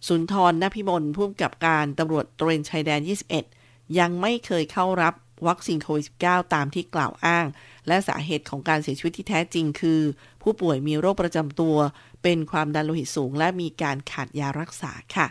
[0.07, 3.01] สุนทรนพิมลผู้กำกับการตำรวจตระเวนชายแดน
[3.49, 5.13] 21 ยังไม่เคยเข้ารับ
[5.47, 7.45] วัคซีนโควิด -19 ตามที่กล่าวอ้าง
[7.87, 10.01] และสาเหตุของการเสียชีวิตที่แท้จริงคือ
[10.41, 11.75] ผู้ป่วยมีโรคประจำตัว
[12.23, 15.27] เป็นความดันโลหิตสูง และมีการขาดยารักษาค่ะ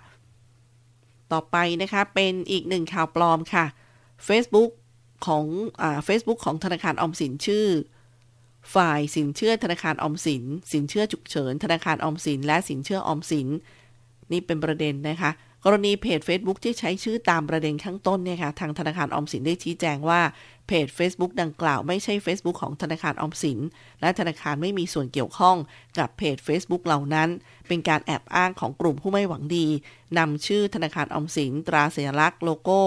[1.33, 3.65] ต่อไปนะคะเป็นอีกหนึ่งข่าวปลอมค่ะ
[4.29, 4.71] Facebook
[5.27, 5.45] ของ
[5.83, 7.67] อ่า Facebook ของธนาคารอมสินชื่อ
[8.75, 13.49] ฝ่ายสินเชื่อธนาคารอมสิน สินเชื่อฉุกเฉิน ธนาคารอมสิน และสินเชื่ออมสิน
[14.33, 15.31] นี่เป็นประเด็นนะคะ
[15.69, 20.21] กรณีเพจ Facebook ที่ใช้ชื่อตามประเด็นข้างต้นเนี่ยค่ะ ทางธนาคารออมสินได้ชี้แจงว่า
[20.67, 23.59] เพจ Facebook ดังกล่าวไม่ใช่ Facebook ของธนาคารออมสิน
[24.01, 25.57] และธนาคารไม่มีส่วนเกี่ยวข้อง
[25.99, 27.29] กับเพจ Facebook เหล่านั้น
[27.69, 29.67] เป็นการแอบอ้างของกลุ่มผู้ไม่หวังดี
[30.19, 32.81] นำชื่อธนาคารออมสิน ตราสัญลักษณ์โลโก้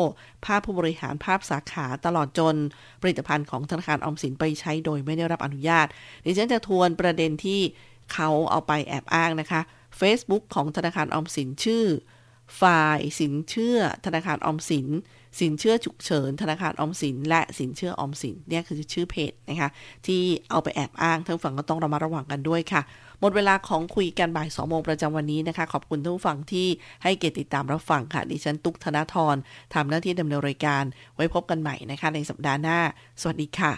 [0.46, 2.56] ภาพผู้บริหารภาพสาขาตลอดจน
[3.02, 5.88] ผลิตภัณฑ์ของธนาคารออมสินไปใช้โดยไม่ได้รับอนุญาต
[6.26, 7.62] ดิฉันจะทวนประเด็นที่
[8.14, 9.62] เขาเอาไปแอบอ้างนะคะ
[10.00, 11.86] Facebook ของธนาคารออมสินชื่อ
[12.62, 14.88] ฝ่ายสินเชื่อธนาคารออมสิน
[15.40, 19.70] สินเชื่อฉุกเฉินธนาคารออมสิน และสินเชื่อออมสินเนี่ยคือชื่อเพจนะคะ
[20.06, 22.82] ที่เอาไปแอบอ้างทั้งฝั่งก็ต้องระมัดระวังกันด้วยค่ะ
[23.20, 26.68] หมดเวลาของคุยกันบ่าย2โมงประจำวันนี้นะคะ ขอบคุณทุกฝั่งที่
[27.04, 29.36] ให้เกียรติติดตามรับฟังค่ะ ดิฉันตุกธนาธร
[29.74, 30.84] ทำหน้าที่ดำเนินรายการ
[31.16, 32.80] ไว้พบกันใหม่นะคะในสัปดาห์หน้า
[33.22, 33.74] สวัสดีค่ะ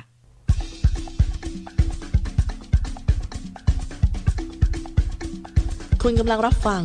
[6.03, 6.83] คุณกำลังรับฟัง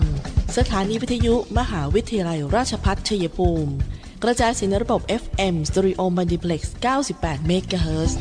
[0.54, 3.72] สถานีวิทยุมหาวิทยาลัยราชพัฒชัยภูมิ
[4.22, 6.62] กระจายเสียงในระบบ FM Stereo Multiplex
[7.06, 8.12] 98 MHz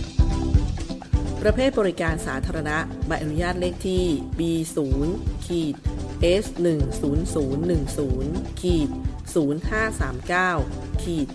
[1.41, 4.03] ประเภทบริการสาธารณะใบอนุญาตเลขที่
[4.39, 4.77] B0
[5.45, 5.75] ขีด
[6.43, 6.67] S 1
[7.01, 8.89] 0 0 1 0ขีด
[10.15, 11.27] 0539ขีด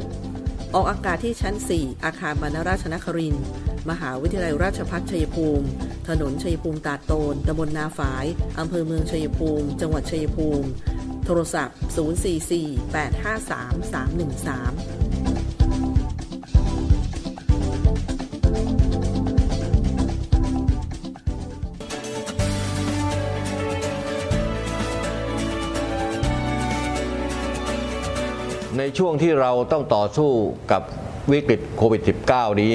[0.00, 3.34] 56 ออกอากาศที่ชั้น 4 อาคารบรรณราชนคริน
[3.90, 5.66] มหาวิทยาลัยราชภัฏชัยภูมิ
[6.08, 8.24] ถนนชัยภูมิตาดโตน ตำบลนาฝาย
[8.58, 10.68] อำเภอเมืองชัยภูมิ จังหวัดชัยภูมิ
[11.24, 11.76] โทรศัพท์
[28.72, 30.30] 044-853-313ในช่วงที่เราต้องต่อสู้
[30.72, 30.82] กับ
[31.30, 32.74] วิกฤตโควิด -19 นี้